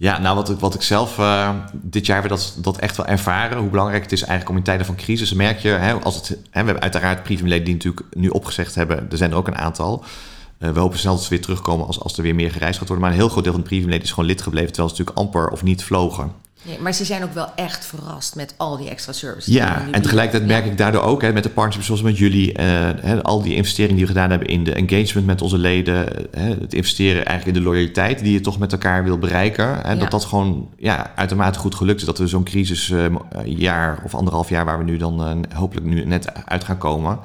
Ja, 0.00 0.18
nou 0.18 0.36
wat 0.36 0.50
ik, 0.50 0.58
wat 0.58 0.74
ik 0.74 0.82
zelf 0.82 1.18
uh, 1.18 1.50
dit 1.72 2.06
jaar 2.06 2.20
weer 2.20 2.28
dat, 2.28 2.56
dat 2.58 2.78
echt 2.78 2.96
wel 2.96 3.06
ervaren, 3.06 3.58
hoe 3.58 3.70
belangrijk 3.70 4.02
het 4.02 4.12
is 4.12 4.20
eigenlijk 4.20 4.50
om 4.50 4.56
in 4.56 4.62
tijden 4.62 4.86
van 4.86 4.96
crisis, 4.96 5.32
merk 5.32 5.58
je, 5.58 5.68
hè, 5.68 5.92
als 5.92 6.16
het, 6.16 6.28
hè, 6.28 6.36
we 6.40 6.50
hebben 6.52 6.80
uiteraard 6.80 7.22
privileden 7.22 7.64
die 7.64 7.74
natuurlijk 7.74 8.06
nu 8.10 8.28
opgezegd 8.28 8.74
hebben, 8.74 9.10
er 9.10 9.16
zijn 9.16 9.30
er 9.30 9.36
ook 9.36 9.46
een 9.46 9.56
aantal. 9.56 10.04
Uh, 10.58 10.70
we 10.70 10.80
hopen 10.80 10.98
snel 10.98 11.14
dat 11.14 11.22
ze 11.22 11.28
weer 11.28 11.40
terugkomen 11.40 11.86
als, 11.86 12.00
als 12.00 12.16
er 12.16 12.22
weer 12.22 12.34
meer 12.34 12.50
gereisd 12.50 12.78
gaat 12.78 12.88
worden. 12.88 13.04
Maar 13.04 13.14
een 13.14 13.20
heel 13.20 13.28
groot 13.28 13.44
deel 13.44 13.52
van 13.52 13.62
de 13.62 13.68
privileden 13.68 14.02
is 14.02 14.10
gewoon 14.10 14.28
lid 14.28 14.42
gebleven, 14.42 14.72
terwijl 14.72 14.94
ze 14.94 15.00
natuurlijk 15.00 15.26
amper 15.26 15.50
of 15.50 15.62
niet 15.62 15.84
vlogen. 15.84 16.32
Nee, 16.62 16.78
maar 16.80 16.94
ze 16.94 17.04
zijn 17.04 17.22
ook 17.22 17.32
wel 17.32 17.54
echt 17.54 17.86
verrast 17.86 18.34
met 18.34 18.54
al 18.56 18.76
die 18.76 18.88
extra 18.88 19.12
services. 19.12 19.54
Ja, 19.54 19.86
en 19.90 20.02
tegelijkertijd 20.02 20.48
merk 20.50 20.64
ik 20.64 20.78
daardoor 20.78 21.02
ook 21.02 21.22
hè, 21.22 21.32
met 21.32 21.42
de 21.42 21.48
partnerships 21.48 21.86
zoals 21.86 22.02
met 22.02 22.18
jullie, 22.18 22.48
uh, 22.48 22.54
hè, 23.00 23.22
al 23.22 23.42
die 23.42 23.54
investeringen 23.54 23.96
die 23.96 24.06
we 24.06 24.12
gedaan 24.12 24.30
hebben 24.30 24.48
in 24.48 24.64
de 24.64 24.72
engagement 24.72 25.26
met 25.26 25.42
onze 25.42 25.58
leden, 25.58 26.06
hè, 26.30 26.48
het 26.48 26.74
investeren 26.74 27.26
eigenlijk 27.26 27.56
in 27.56 27.62
de 27.62 27.68
loyaliteit 27.68 28.18
die 28.18 28.32
je 28.32 28.40
toch 28.40 28.58
met 28.58 28.72
elkaar 28.72 29.04
wil 29.04 29.18
bereiken. 29.18 29.84
En 29.84 29.94
ja. 29.94 30.00
dat 30.00 30.10
dat 30.10 30.24
gewoon 30.24 30.68
ja, 30.76 31.12
uitermate 31.16 31.58
goed 31.58 31.74
gelukt 31.74 32.00
is. 32.00 32.06
Dat 32.06 32.18
we 32.18 32.26
zo'n 32.26 32.44
crisisjaar 32.44 33.98
uh, 33.98 34.04
of 34.04 34.14
anderhalf 34.14 34.48
jaar 34.48 34.64
waar 34.64 34.78
we 34.78 34.84
nu 34.84 34.96
dan 34.96 35.20
uh, 35.20 35.56
hopelijk 35.58 35.86
nu 35.86 36.04
net 36.04 36.44
uit 36.44 36.64
gaan 36.64 36.78
komen. 36.78 37.18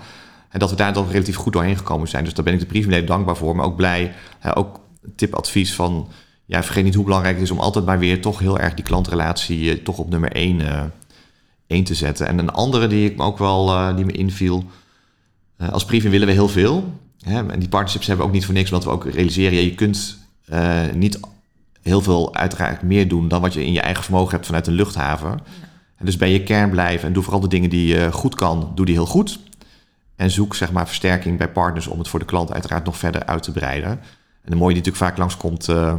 En 0.49 0.59
dat 0.59 0.69
we 0.69 0.75
daar 0.75 0.93
dan 0.93 1.07
relatief 1.09 1.35
goed 1.35 1.53
doorheen 1.53 1.77
gekomen 1.77 2.07
zijn. 2.07 2.23
Dus 2.23 2.33
daar 2.33 2.45
ben 2.45 2.53
ik 2.53 2.59
de 2.59 2.65
privilege 2.65 3.03
dankbaar 3.03 3.37
voor. 3.37 3.55
Maar 3.55 3.65
ook 3.65 3.75
blij, 3.75 4.13
ook 4.53 4.79
tip, 5.15 5.33
advies 5.33 5.73
van 5.73 6.07
ja, 6.45 6.63
vergeet 6.63 6.83
niet 6.83 6.95
hoe 6.95 7.03
belangrijk 7.03 7.35
het 7.35 7.43
is 7.43 7.51
om 7.51 7.59
altijd 7.59 7.85
maar 7.85 7.99
weer 7.99 8.21
toch 8.21 8.39
heel 8.39 8.59
erg 8.59 8.73
die 8.73 8.83
klantrelatie 8.83 9.77
uh, 9.77 9.83
toch 9.83 9.97
op 9.97 10.09
nummer 10.09 10.31
1 10.31 10.59
uh, 10.59 10.83
één 11.67 11.83
te 11.83 11.95
zetten. 11.95 12.27
En 12.27 12.39
een 12.39 12.51
andere 12.51 12.87
die 12.87 13.11
ik 13.11 13.21
ook 13.21 13.37
wel 13.37 13.69
uh, 13.69 13.95
die 13.95 14.05
me 14.05 14.11
inviel. 14.11 14.63
als 15.71 15.85
privé 15.85 16.09
willen 16.09 16.27
we 16.27 16.33
heel 16.33 16.49
veel. 16.49 16.99
Hè? 17.21 17.51
En 17.51 17.59
die 17.59 17.69
partnerships 17.69 18.07
hebben 18.07 18.25
we 18.25 18.31
ook 18.31 18.37
niet 18.37 18.45
voor 18.45 18.53
niks, 18.53 18.71
omdat 18.71 18.87
we 18.87 18.93
ook 18.93 19.05
realiseren, 19.05 19.53
ja, 19.53 19.61
je 19.61 19.75
kunt 19.75 20.17
niet 20.93 21.19
heel 21.81 22.01
veel 22.01 22.35
uiteraard 22.35 22.81
meer 22.81 23.07
doen 23.07 23.27
dan 23.27 23.41
wat 23.41 23.53
je 23.53 23.65
in 23.65 23.73
je 23.73 23.81
eigen 23.81 24.03
vermogen 24.03 24.31
hebt 24.31 24.45
vanuit 24.45 24.67
een 24.67 24.73
luchthaven. 24.73 25.29
Ja. 25.29 25.67
En 26.03 26.05
dus 26.05 26.17
bij 26.17 26.31
je 26.31 26.43
kern 26.43 26.69
blijven 26.69 27.07
en 27.07 27.13
doe 27.13 27.23
vooral 27.23 27.41
de 27.41 27.47
dingen 27.47 27.69
die 27.69 27.87
je 27.87 28.11
goed 28.11 28.35
kan, 28.35 28.71
doe 28.75 28.85
die 28.85 28.95
heel 28.95 29.05
goed. 29.05 29.39
En 30.15 30.31
zoek 30.31 30.55
zeg 30.55 30.71
maar 30.71 30.87
versterking 30.87 31.37
bij 31.37 31.49
partners 31.49 31.87
om 31.87 31.99
het 31.99 32.07
voor 32.07 32.19
de 32.19 32.25
klant 32.25 32.53
uiteraard 32.53 32.85
nog 32.85 32.97
verder 32.97 33.25
uit 33.25 33.43
te 33.43 33.51
breiden. 33.51 33.91
En 33.91 34.51
de 34.51 34.55
mooie 34.55 34.73
die 34.73 34.83
natuurlijk 34.83 35.11
vaak 35.11 35.17
langskomt, 35.17 35.67
uh, 35.67 35.93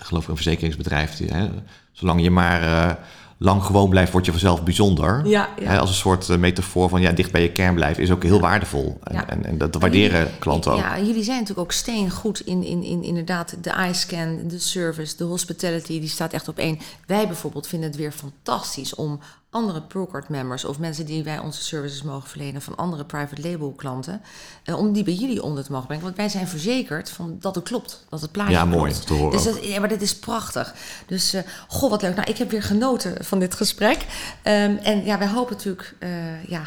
geloof 0.00 0.22
ik 0.22 0.28
een 0.28 0.34
verzekeringsbedrijf. 0.34 1.16
Die, 1.16 1.28
hè, 1.28 1.48
zolang 1.92 2.22
je 2.22 2.30
maar 2.30 2.62
uh, 2.62 2.90
lang 3.38 3.62
gewoon 3.62 3.88
blijft, 3.88 4.12
word 4.12 4.24
je 4.24 4.30
vanzelf 4.30 4.62
bijzonder. 4.62 5.26
Ja, 5.26 5.48
ja. 5.58 5.68
Hè, 5.68 5.78
als 5.78 5.90
een 5.90 5.96
soort 5.96 6.28
uh, 6.28 6.36
metafoor 6.36 6.88
van 6.88 7.00
ja, 7.00 7.12
dicht 7.12 7.32
bij 7.32 7.42
je 7.42 7.52
kern 7.52 7.74
blijven 7.74 8.02
is 8.02 8.10
ook 8.10 8.22
heel 8.22 8.40
waardevol. 8.40 8.98
En, 9.02 9.14
ja. 9.14 9.28
en, 9.28 9.44
en 9.44 9.58
dat 9.58 9.74
waarderen 9.74 10.18
jullie, 10.18 10.38
klanten 10.38 10.72
ook. 10.72 10.78
Ja, 10.78 10.98
jullie 10.98 11.22
zijn 11.22 11.38
natuurlijk 11.38 11.66
ook 11.66 11.72
steengoed 11.72 12.40
in, 12.40 12.64
in, 12.64 12.82
in 12.82 13.02
inderdaad 13.02 13.56
de 13.60 13.86
iScan, 13.90 14.40
de 14.48 14.58
service, 14.58 15.16
de 15.16 15.24
hospitality. 15.24 16.00
Die 16.00 16.08
staat 16.08 16.32
echt 16.32 16.48
op 16.48 16.58
één. 16.58 16.78
Wij 17.06 17.26
bijvoorbeeld 17.26 17.66
vinden 17.66 17.88
het 17.88 17.98
weer 17.98 18.12
fantastisch 18.12 18.94
om 18.94 19.20
andere 19.50 19.82
Procard 19.82 20.28
members 20.28 20.64
of 20.64 20.78
mensen 20.78 21.06
die 21.06 21.24
wij 21.24 21.38
onze 21.38 21.62
services 21.62 22.02
mogen 22.02 22.28
verlenen 22.28 22.62
van 22.62 22.76
andere 22.76 23.04
private 23.04 23.42
label 23.42 23.72
klanten, 23.72 24.22
uh, 24.64 24.78
om 24.78 24.92
die 24.92 25.04
bij 25.04 25.14
jullie 25.14 25.42
onder 25.42 25.64
te 25.64 25.72
mogen 25.72 25.86
brengen. 25.86 26.04
Want 26.04 26.16
wij 26.16 26.28
zijn 26.28 26.48
verzekerd 26.48 27.10
van 27.10 27.36
dat 27.40 27.54
het 27.54 27.64
klopt, 27.64 28.04
dat 28.08 28.20
het 28.20 28.32
plaatje 28.32 28.52
ja, 28.52 28.62
klopt. 28.62 28.76
mooi 28.76 28.92
te 28.92 29.14
horen. 29.14 29.30
Dus 29.30 29.44
dat, 29.44 29.64
ja, 29.64 29.80
maar 29.80 29.88
dit 29.88 30.02
is 30.02 30.18
prachtig. 30.18 30.74
Dus 31.06 31.34
uh, 31.34 31.40
goh, 31.68 31.90
wat 31.90 32.02
leuk. 32.02 32.16
Nou, 32.16 32.30
ik 32.30 32.38
heb 32.38 32.50
weer 32.50 32.62
genoten 32.62 33.24
van 33.24 33.38
dit 33.38 33.54
gesprek. 33.54 34.06
Um, 34.44 34.76
en 34.76 35.04
ja, 35.04 35.18
wij 35.18 35.28
hopen 35.28 35.56
natuurlijk, 35.56 35.94
uh, 36.00 36.44
ja 36.44 36.66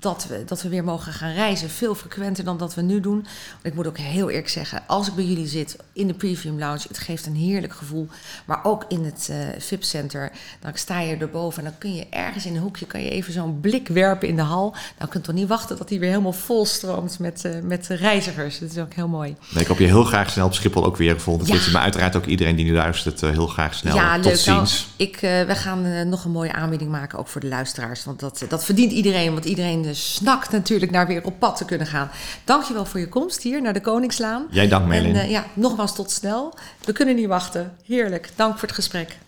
dat 0.00 0.26
we, 0.28 0.42
dat 0.46 0.62
we 0.62 0.68
weer 0.68 0.84
mogen 0.84 1.12
gaan 1.12 1.32
reizen. 1.32 1.70
Veel 1.70 1.94
frequenter 1.94 2.44
dan 2.44 2.58
dat 2.58 2.74
we 2.74 2.82
nu 2.82 3.00
doen. 3.00 3.26
Ik 3.62 3.74
moet 3.74 3.86
ook 3.86 3.98
heel 3.98 4.28
eerlijk 4.28 4.48
zeggen, 4.48 4.82
als 4.86 5.08
ik 5.08 5.14
bij 5.14 5.24
jullie 5.24 5.46
zit 5.46 5.76
in 5.92 6.06
de 6.06 6.14
Premium 6.14 6.58
Lounge, 6.58 6.84
het 6.88 6.98
geeft 6.98 7.26
een 7.26 7.34
heerlijk 7.34 7.72
gevoel. 7.72 8.08
Maar 8.44 8.60
ook 8.62 8.84
in 8.88 9.04
het 9.04 9.28
uh, 9.30 9.36
VIP 9.58 9.84
Center, 9.84 10.30
dan 10.60 10.70
sta 10.74 11.00
je 11.00 11.16
erboven 11.16 11.64
en 11.64 11.70
dan 11.70 11.78
kun 11.78 11.94
je 11.94 12.06
ergens 12.10 12.46
in 12.46 12.54
een 12.54 12.62
hoekje 12.62 12.86
kan 12.86 13.02
je 13.02 13.10
even 13.10 13.32
zo'n 13.32 13.60
blik 13.60 13.88
werpen 13.88 14.28
in 14.28 14.36
de 14.36 14.42
hal. 14.42 14.74
Dan 14.98 15.08
kunt 15.08 15.24
toch 15.24 15.34
niet 15.34 15.48
wachten 15.48 15.76
dat 15.76 15.88
die 15.88 15.98
weer 15.98 16.10
helemaal 16.10 16.32
vol 16.32 16.66
stroomt 16.66 17.18
met, 17.18 17.44
uh, 17.44 17.52
met 17.62 17.86
reizigers. 17.86 18.58
Dat 18.58 18.70
is 18.70 18.78
ook 18.78 18.94
heel 18.94 19.08
mooi. 19.08 19.36
Nee, 19.52 19.62
ik 19.62 19.68
hoop 19.68 19.78
je 19.78 19.84
heel 19.84 20.04
graag 20.04 20.30
snel 20.30 20.46
op 20.46 20.54
Schiphol 20.54 20.84
ook 20.84 20.96
weer 20.96 21.20
volgende 21.20 21.52
ja. 21.52 21.58
keer. 21.58 21.72
Maar 21.72 21.82
uiteraard 21.82 22.16
ook 22.16 22.26
iedereen 22.26 22.56
die 22.56 22.64
nu 22.64 22.74
luistert 22.74 23.22
uh, 23.22 23.30
heel 23.30 23.46
graag 23.46 23.74
snel. 23.74 23.94
Ja, 23.94 24.14
Tot 24.14 24.24
leuk. 24.24 24.36
ziens. 24.36 24.88
Nou, 24.98 25.10
ik, 25.10 25.16
we 25.20 25.54
gaan 25.54 26.08
nog 26.08 26.24
een 26.24 26.30
mooie 26.30 26.52
aanbieding 26.52 26.90
maken, 26.90 27.18
ook 27.18 27.28
voor 27.28 27.40
de 27.40 27.46
luisteraars. 27.48 28.04
Want 28.04 28.20
dat, 28.20 28.44
dat 28.48 28.64
verdient 28.64 28.92
iedereen, 28.92 29.32
want 29.32 29.44
iedereen 29.44 29.87
snakt 29.94 30.50
natuurlijk 30.50 30.90
naar 30.90 31.06
weer 31.06 31.24
op 31.24 31.38
pad 31.38 31.56
te 31.56 31.64
kunnen 31.64 31.86
gaan. 31.86 32.10
Dankjewel 32.44 32.84
voor 32.84 33.00
je 33.00 33.08
komst 33.08 33.42
hier 33.42 33.62
naar 33.62 33.72
de 33.72 33.80
Koningslaan. 33.80 34.46
Jij 34.50 34.68
dank, 34.68 34.86
Merlin. 34.86 35.14
En 35.14 35.24
uh, 35.24 35.30
ja, 35.30 35.46
nogmaals 35.54 35.94
tot 35.94 36.10
snel. 36.10 36.54
We 36.84 36.92
kunnen 36.92 37.14
niet 37.14 37.26
wachten. 37.26 37.76
Heerlijk. 37.84 38.30
Dank 38.36 38.52
voor 38.52 38.68
het 38.68 38.76
gesprek. 38.76 39.18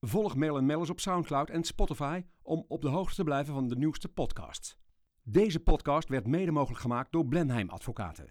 Volg 0.00 0.34
Mail 0.34 0.62
Mellers 0.62 0.90
op 0.90 1.00
Soundcloud 1.00 1.50
en 1.50 1.64
Spotify 1.64 2.22
om 2.42 2.64
op 2.68 2.82
de 2.82 2.88
hoogte 2.88 3.14
te 3.14 3.24
blijven 3.24 3.54
van 3.54 3.68
de 3.68 3.76
nieuwste 3.76 4.08
podcasts. 4.08 4.76
Deze 5.22 5.60
podcast 5.60 6.08
werd 6.08 6.26
mede 6.26 6.50
mogelijk 6.50 6.80
gemaakt 6.80 7.12
door 7.12 7.26
Blenheim 7.26 7.68
Advocaten. 7.68 8.26